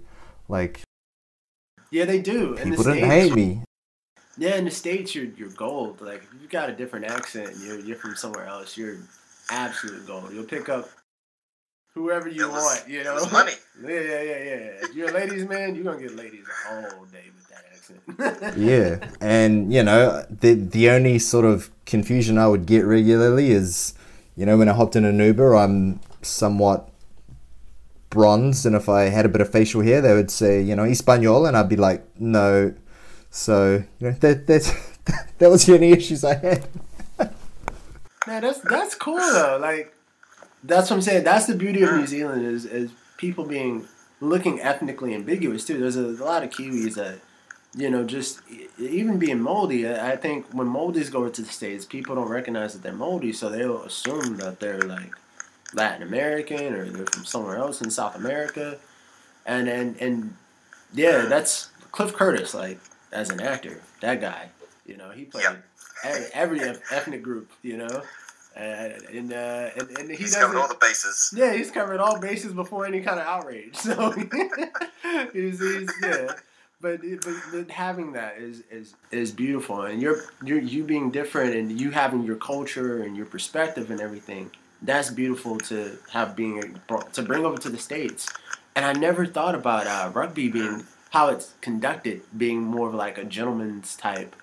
[0.49, 0.81] like
[1.91, 2.55] yeah, they do.
[2.55, 3.63] People didn't States, hate me.
[4.39, 6.01] Yeah, in the states, you're you're gold.
[6.01, 8.75] Like if you've got a different accent, you're you're from somewhere else.
[8.75, 8.97] You're
[9.51, 10.31] absolute gold.
[10.33, 10.89] You'll pick up
[11.93, 12.89] whoever you was, want.
[12.89, 13.53] You know, money.
[13.83, 14.71] yeah, yeah, yeah, yeah.
[14.81, 17.25] If you're a ladies' man, you're gonna get ladies all day
[18.57, 23.93] yeah, and you know the the only sort of confusion I would get regularly is,
[24.35, 26.89] you know, when I hopped in an Uber, I'm somewhat
[28.09, 30.85] bronzed, and if I had a bit of facial hair, they would say, you know,
[30.85, 32.73] Espanol, and I'd be like, no.
[33.29, 34.71] So you know that that's
[35.37, 36.67] that was the only issues I had.
[38.27, 39.57] Man, that's that's cool though.
[39.59, 39.95] Like
[40.63, 41.23] that's what I'm saying.
[41.23, 43.87] That's the beauty of New Zealand is is people being
[44.19, 45.79] looking ethnically ambiguous too.
[45.79, 47.19] There's a, a lot of Kiwis that
[47.75, 48.41] you know, just
[48.77, 52.83] even being Māori, I think when Māoris go into the states, people don't recognize that
[52.83, 55.13] they're Māori, so they'll assume that they're like
[55.73, 58.77] Latin American or they're from somewhere else in South America,
[59.45, 60.35] and and and
[60.93, 62.79] yeah, that's Cliff Curtis, like
[63.13, 64.49] as an actor, that guy,
[64.85, 65.45] you know, he played
[66.03, 66.59] every, every
[66.91, 68.01] ethnic group, you know.
[68.53, 71.33] And and, uh, and, and he he's covered all the bases.
[71.33, 73.77] Yeah, he's covered all bases before any kind of outrage.
[73.77, 74.11] So
[75.33, 76.33] he's, he's yeah.
[76.81, 81.55] But, but, but having that is, is is beautiful, and you're you're you being different,
[81.55, 84.49] and you having your culture and your perspective and everything.
[84.81, 86.79] That's beautiful to have being
[87.13, 88.27] to bring over to the states.
[88.75, 93.17] And I never thought about uh, rugby being how it's conducted being more of like
[93.17, 94.35] a gentleman's type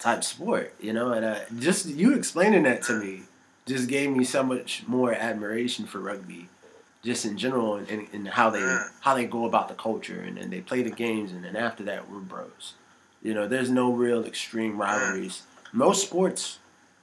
[0.00, 1.12] type sport, you know.
[1.12, 3.22] And uh, just you explaining that to me
[3.66, 6.48] just gave me so much more admiration for rugby,
[7.08, 8.86] just in general, and, and how they mm.
[9.00, 11.82] how they go about the culture, and, and they play the games, and then after
[11.84, 12.74] that we're bros.
[13.22, 14.80] You know, there's no real extreme mm.
[14.80, 15.42] rivalries.
[15.72, 16.58] Most sports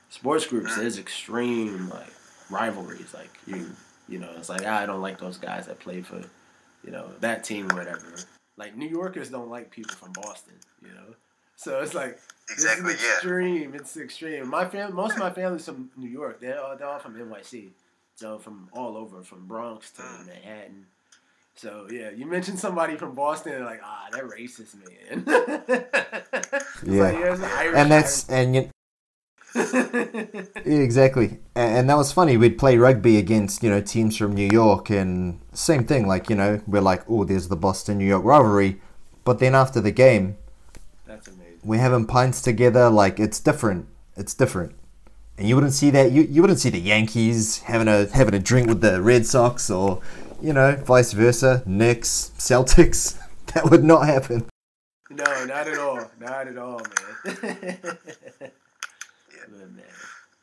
[0.10, 0.78] sports groups mm.
[0.78, 2.14] there's extreme like
[2.50, 3.14] rivalries.
[3.14, 3.72] Like you
[4.08, 6.22] you know, it's like ah, I don't like those guys that play for
[6.84, 8.16] you know that team or whatever.
[8.58, 10.54] Like New Yorkers don't like people from Boston.
[10.84, 11.16] You know,
[11.56, 12.20] so it's like
[12.52, 13.72] exactly it's extreme.
[13.72, 13.80] Yeah.
[13.80, 14.50] It's extreme.
[14.50, 16.40] My family, most of my family's from New York.
[16.40, 17.70] They're all, they're all from NYC,
[18.16, 20.28] so from all over, from Bronx to mm.
[20.28, 20.86] Manhattan.
[21.56, 25.24] So yeah, you mentioned somebody from Boston, and like ah, they're racist, man.
[26.86, 28.70] yeah, like, yeah and that's and you.
[30.66, 32.36] exactly, and that was funny.
[32.36, 36.08] We'd play rugby against you know teams from New York, and same thing.
[36.08, 38.82] Like you know, we're like, oh, there's the Boston New York rivalry,
[39.24, 40.36] but then after the game,
[41.06, 41.60] that's amazing.
[41.64, 42.90] we're having pints together.
[42.90, 43.88] Like it's different.
[44.18, 44.76] It's different.
[45.38, 46.12] And you wouldn't see that.
[46.12, 49.70] You, you wouldn't see the Yankees having a having a drink with the Red Sox,
[49.70, 50.02] or
[50.42, 51.64] you know, vice versa.
[51.66, 53.20] Knicks, Celtics.
[53.54, 54.50] That would not happen.
[55.10, 56.12] No, not at all.
[56.20, 56.82] Not at all,
[57.24, 57.38] man.
[57.44, 58.48] yeah.
[59.50, 59.84] man.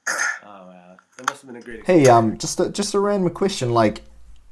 [0.08, 1.80] Oh wow, that must have been a great.
[1.80, 2.06] Experience.
[2.06, 3.74] Hey, um, just a, just a random question.
[3.74, 4.00] Like,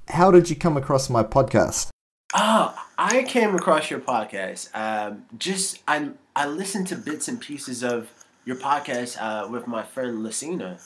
[0.09, 1.88] how did you come across my podcast?
[2.34, 4.68] Oh, I came across your podcast.
[4.74, 8.11] Um, just I I listened to bits and pieces of
[8.45, 10.80] your podcast uh, with my friend Lesina.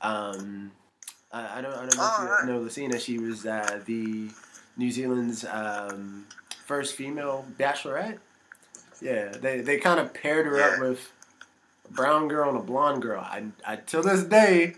[0.00, 0.72] Um,
[1.32, 2.46] I, I, don't I don't know oh, if you right.
[2.46, 3.00] know Lesina.
[3.00, 4.28] She was uh, the
[4.76, 6.26] New Zealand's um,
[6.66, 8.18] first female bachelorette.
[9.00, 10.74] Yeah, they they kind of paired her yeah.
[10.74, 11.12] up with
[11.88, 13.20] a brown girl and a blonde girl.
[13.20, 14.74] I, I till this day,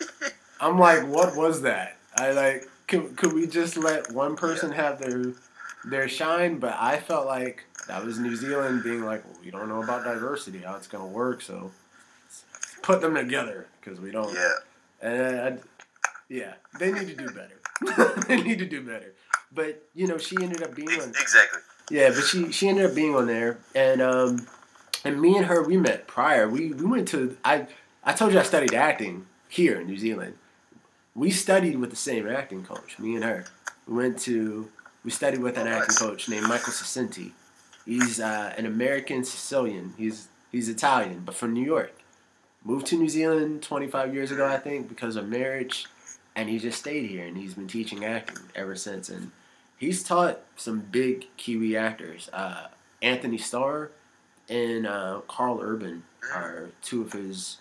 [0.60, 1.96] I'm like, what was that?
[2.16, 5.34] I like could, could we just let one person have their
[5.84, 6.58] their shine?
[6.58, 10.04] But I felt like that was New Zealand being like, well, we don't know about
[10.04, 11.70] diversity, how it's gonna work, so
[12.82, 14.34] put them together because we don't.
[14.34, 14.52] Yeah.
[15.00, 15.60] And
[16.28, 18.22] yeah, they need to do better.
[18.28, 19.14] they need to do better.
[19.52, 21.10] But you know, she ended up being on.
[21.10, 21.60] Exactly.
[21.90, 24.46] Yeah, but she she ended up being on there, and um,
[25.04, 26.48] and me and her we met prior.
[26.48, 27.66] We we went to I
[28.04, 30.34] I told you I studied acting here in New Zealand
[31.18, 33.44] we studied with the same acting coach, me and her.
[33.86, 34.68] We went to,
[35.08, 37.30] we studied with an acting coach named Michael Saccente.
[37.86, 39.94] He's uh, an American Sicilian.
[39.96, 41.94] He's he's Italian, but from New York.
[42.62, 45.86] Moved to New Zealand 25 years ago, I think, because of marriage,
[46.36, 49.08] and he just stayed here and he's been teaching acting ever since.
[49.08, 49.30] And
[49.78, 52.28] he's taught some big Kiwi actors.
[52.30, 52.66] Uh,
[53.00, 53.90] Anthony Starr
[54.50, 56.02] and uh, Karl Urban
[56.34, 57.56] are two of his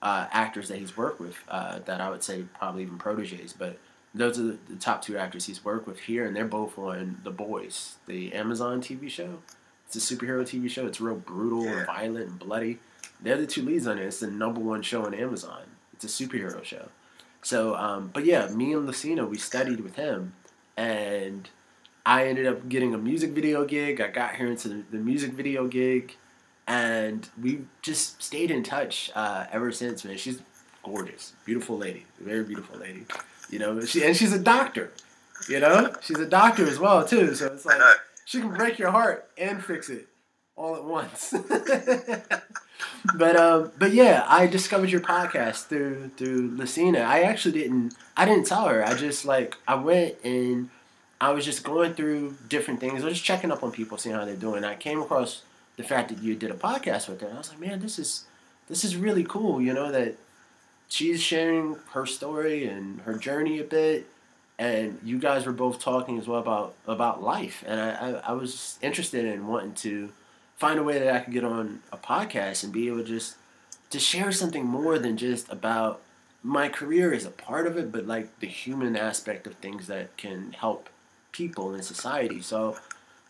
[0.00, 3.76] uh, actors that he's worked with uh, that I would say probably even proteges, but
[4.16, 7.20] those are the, the, top two actors he's worked with here, and they're both on
[7.24, 9.38] The Boys, the Amazon TV show.
[9.86, 10.86] It's a superhero TV show.
[10.86, 11.78] It's real brutal yeah.
[11.78, 12.78] and violent and bloody.
[13.20, 14.04] They're the two leads on it.
[14.04, 15.62] It's the number one show on Amazon.
[15.92, 16.88] It's a superhero show.
[17.42, 20.34] So, um, but yeah, me and Lesina, we studied with him,
[20.76, 21.48] and
[22.04, 24.00] I ended up getting a music video gig.
[24.00, 26.16] I got here into the, the music video gig
[26.66, 30.04] and we just stayed in touch uh, ever since.
[30.04, 30.40] Man, she's
[30.82, 33.04] gorgeous, beautiful lady, very beautiful lady.
[33.50, 34.92] You know, she and she's a doctor.
[35.48, 37.34] You know, she's a doctor as well too.
[37.34, 37.80] So it's like
[38.24, 40.08] she can break your heart and fix it
[40.56, 41.32] all at once.
[43.16, 47.04] but um, but yeah, I discovered your podcast through through Lesina.
[47.04, 48.84] I actually didn't I didn't tell her.
[48.84, 50.70] I just like I went and
[51.20, 53.02] I was just going through different things.
[53.02, 54.64] I was just checking up on people, seeing how they're doing.
[54.64, 55.42] I came across
[55.76, 57.30] the fact that you did a podcast with her.
[57.32, 58.24] I was like, man, this is
[58.68, 59.60] this is really cool.
[59.60, 60.16] You know that
[60.88, 64.06] she's sharing her story and her journey a bit,
[64.58, 67.64] and you guys were both talking as well about about life.
[67.66, 70.10] And I, I, I was interested in wanting to
[70.56, 73.36] find a way that I could get on a podcast and be able to just
[73.90, 76.00] to share something more than just about
[76.42, 80.16] my career is a part of it, but like the human aspect of things that
[80.16, 80.88] can help
[81.32, 82.40] people in society.
[82.40, 82.76] So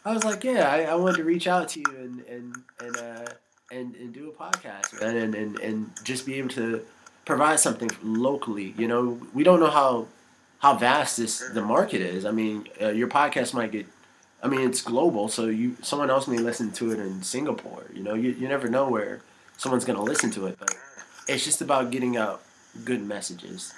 [0.05, 2.97] I was like, yeah, I, I wanted to reach out to you and and and
[2.97, 3.27] uh,
[3.73, 6.85] and, and do a podcast and, and and just be able to
[7.27, 8.75] provide something locally.
[8.79, 10.07] You know, we don't know how
[10.61, 12.25] how vast this the market is.
[12.25, 13.87] I mean, uh, your podcast might get
[14.43, 17.85] I mean, it's global, so you someone else may listen to it in Singapore.
[17.93, 19.23] You know, you, you never know where
[19.57, 20.75] someone's gonna listen to it, but
[21.27, 22.43] it's just about getting out
[22.85, 23.75] good messages.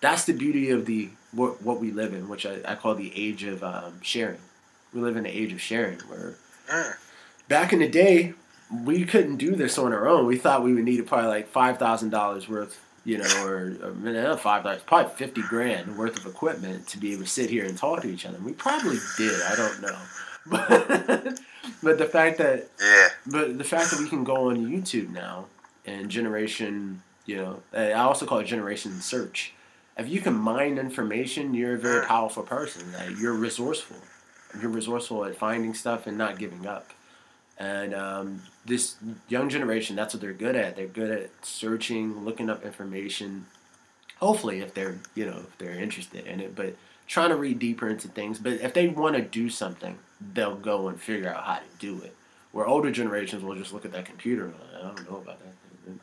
[0.00, 3.12] That's the beauty of the what, what we live in, which I, I call the
[3.14, 4.38] age of um, sharing.
[4.94, 6.36] We live in the age of sharing, where
[7.48, 8.34] back in the day,
[8.84, 10.26] we couldn't do this on our own.
[10.26, 14.36] We thought we would need probably like five thousand dollars worth, you know, or, or
[14.36, 17.78] five dollars, probably fifty grand worth of equipment to be able to sit here and
[17.78, 18.38] talk to each other.
[18.38, 19.40] We probably did.
[19.42, 19.98] I don't know,
[20.46, 21.40] but
[21.82, 23.08] but the fact that Yeah.
[23.24, 25.46] but the fact that we can go on YouTube now
[25.86, 29.52] and generation, you know, I also call it generation search.
[29.96, 32.08] If you can mine information, you're a very mm.
[32.08, 32.92] powerful person.
[32.92, 33.96] Like, you're resourceful.
[34.60, 36.90] You're resourceful at finding stuff and not giving up.
[37.58, 38.96] And um, this
[39.28, 40.76] young generation, that's what they're good at.
[40.76, 43.46] They're good at searching, looking up information.
[44.18, 46.74] Hopefully, if they're you know if they're interested in it, but
[47.06, 48.38] trying to read deeper into things.
[48.38, 49.98] But if they want to do something,
[50.34, 52.14] they'll go and figure out how to do it.
[52.52, 55.38] Where older generations will just look at that computer and like, I don't know about
[55.40, 55.52] that
[55.84, 56.00] thing.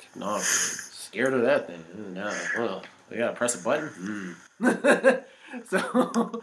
[0.00, 1.84] Technology, scared of that thing.
[2.14, 4.36] Now, well, we gotta press a button.
[4.60, 5.24] Mm.
[5.68, 6.42] so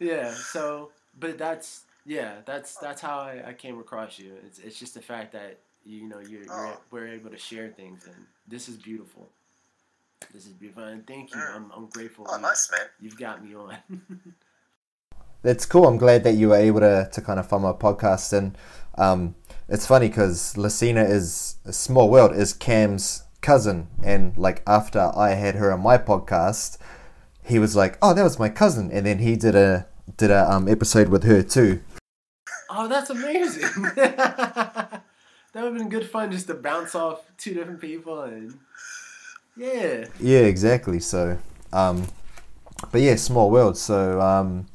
[0.00, 0.06] Yeah.
[0.14, 4.32] yeah, so but that's yeah, that's that's how I, I came across you.
[4.46, 6.80] It's it's just the fact that you know you're, you're Oh.
[6.90, 9.28] we're able to share things and this is beautiful.
[10.34, 11.40] This is beautiful and thank you.
[11.40, 11.56] Mm.
[11.56, 12.26] I'm I'm grateful.
[12.28, 12.86] Oh, you, nice, man.
[13.00, 13.76] You've got me on.
[15.42, 15.86] That's cool.
[15.86, 18.32] I'm glad that you were able to, to kind of follow my podcast.
[18.36, 18.58] And
[18.98, 19.34] um,
[19.70, 25.30] it's funny because Lesina is a small world is Cam's cousin, and like after I
[25.30, 26.76] had her on my podcast,
[27.42, 29.86] he was like, "Oh, that was my cousin," and then he did a
[30.18, 31.80] did a um, episode with her too.
[32.70, 33.82] Oh, that's amazing.
[33.96, 35.02] that
[35.54, 38.58] would have been good fun just to bounce off two different people and
[39.56, 40.06] yeah.
[40.18, 41.00] Yeah, exactly.
[41.00, 41.38] So,
[41.72, 42.06] um,
[42.92, 43.76] but yeah, small world.
[43.76, 44.66] So, um,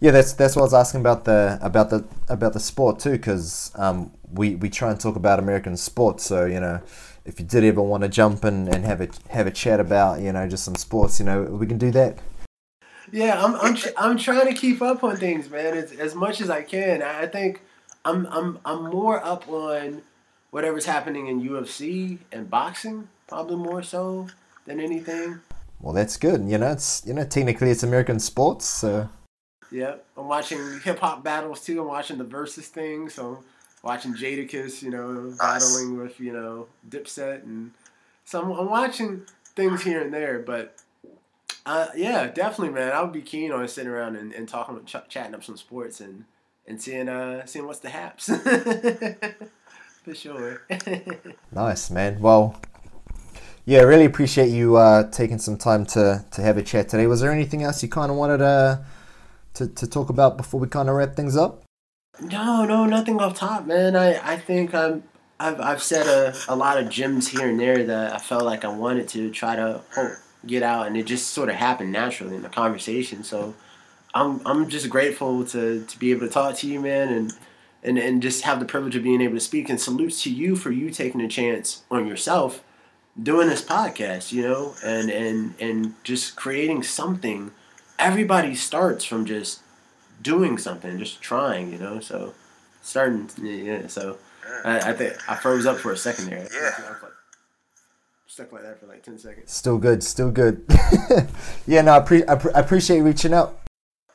[0.00, 3.12] yeah, that's that's what I was asking about the about the about the sport too,
[3.12, 6.24] because um, we we try and talk about American sports.
[6.24, 6.80] So you know,
[7.24, 10.20] if you did ever want to jump in and have a have a chat about
[10.20, 12.18] you know just some sports, you know, we can do that.
[13.14, 16.40] Yeah, I'm I'm tr- I'm trying to keep up on things, man, as, as much
[16.40, 17.00] as I can.
[17.00, 17.62] I I think
[18.04, 20.02] I'm I'm I'm more up on
[20.50, 24.26] whatever's happening in UFC and boxing, probably more so
[24.66, 25.38] than anything.
[25.80, 26.48] Well, that's good.
[26.50, 29.08] You know, it's you know technically it's American sports, so
[29.70, 31.82] Yeah, I'm watching hip hop battles too.
[31.82, 33.44] I'm watching the Verzuz thing, so
[33.84, 37.70] watching Jadakiss, you know, battling with you know Dipset, and
[38.24, 39.22] so I'm, I'm watching
[39.54, 40.40] things here and there.
[40.40, 40.80] But
[41.66, 45.08] uh, yeah, definitely, man, I would be keen on sitting around and, and talking, ch-
[45.08, 46.24] chatting up some sports and
[46.66, 48.26] and seeing uh seeing what's the haps.
[50.04, 50.62] For sure.
[51.52, 52.20] Nice, man.
[52.20, 52.60] Well,
[53.64, 57.06] yeah, I really appreciate you uh, taking some time to, to have a chat today.
[57.06, 58.78] Was there anything else you kind of wanted uh,
[59.54, 61.62] to, to talk about before we kind of wrap things up?
[62.20, 63.94] No, no, nothing off top, man.
[63.94, 65.04] I, I think I'm,
[65.38, 68.64] I've, I've said a, a lot of gems here and there that I felt like
[68.64, 72.36] I wanted to try to oh, get out, and it just sort of happened naturally
[72.36, 73.24] in the conversation.
[73.24, 73.54] So
[74.14, 77.34] I'm, I'm just grateful to, to be able to talk to you, man, and,
[77.82, 79.68] and, and just have the privilege of being able to speak.
[79.68, 82.62] And salutes to you for you taking a chance on yourself
[83.20, 87.52] doing this podcast, you know, and, and, and just creating something.
[87.98, 89.60] Everybody starts from just
[90.20, 92.00] doing something, just trying, you know.
[92.00, 92.34] So
[92.82, 93.86] starting, yeah.
[93.86, 94.18] So
[94.64, 96.48] I, I think I froze up for a second there.
[96.52, 96.94] Yeah.
[98.36, 99.52] I was like, stuck like that for like ten seconds.
[99.52, 100.64] Still good, still good.
[101.66, 103.60] yeah, no, I, pre- I, pre- I appreciate you reaching out.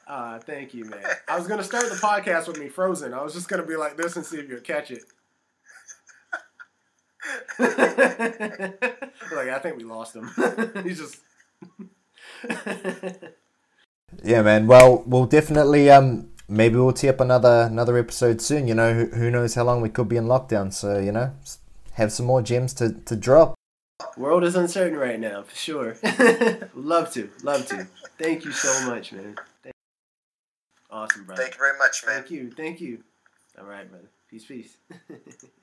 [0.07, 1.03] Ah, thank you, man.
[1.27, 3.13] I was gonna start the podcast with me frozen.
[3.13, 5.03] I was just gonna be like this and see if you'd catch it.
[7.59, 10.29] like I think we lost him.
[10.83, 11.17] He's just.
[14.23, 14.65] Yeah, man.
[14.67, 18.67] Well, we'll definitely um maybe we'll tee up another another episode soon.
[18.67, 20.73] You know, who, who knows how long we could be in lockdown.
[20.73, 21.33] So you know,
[21.93, 23.58] have some more gems to, to drop.
[24.17, 25.97] World is uncertain right now, for sure.
[26.73, 27.87] love to, love to.
[28.17, 29.35] Thank you so much, man.
[29.63, 29.75] Thank-
[30.91, 31.41] Awesome, brother.
[31.43, 32.15] Thank you very much, man.
[32.15, 33.03] Thank you, thank you.
[33.59, 34.07] All right, brother.
[34.29, 34.77] Peace, peace.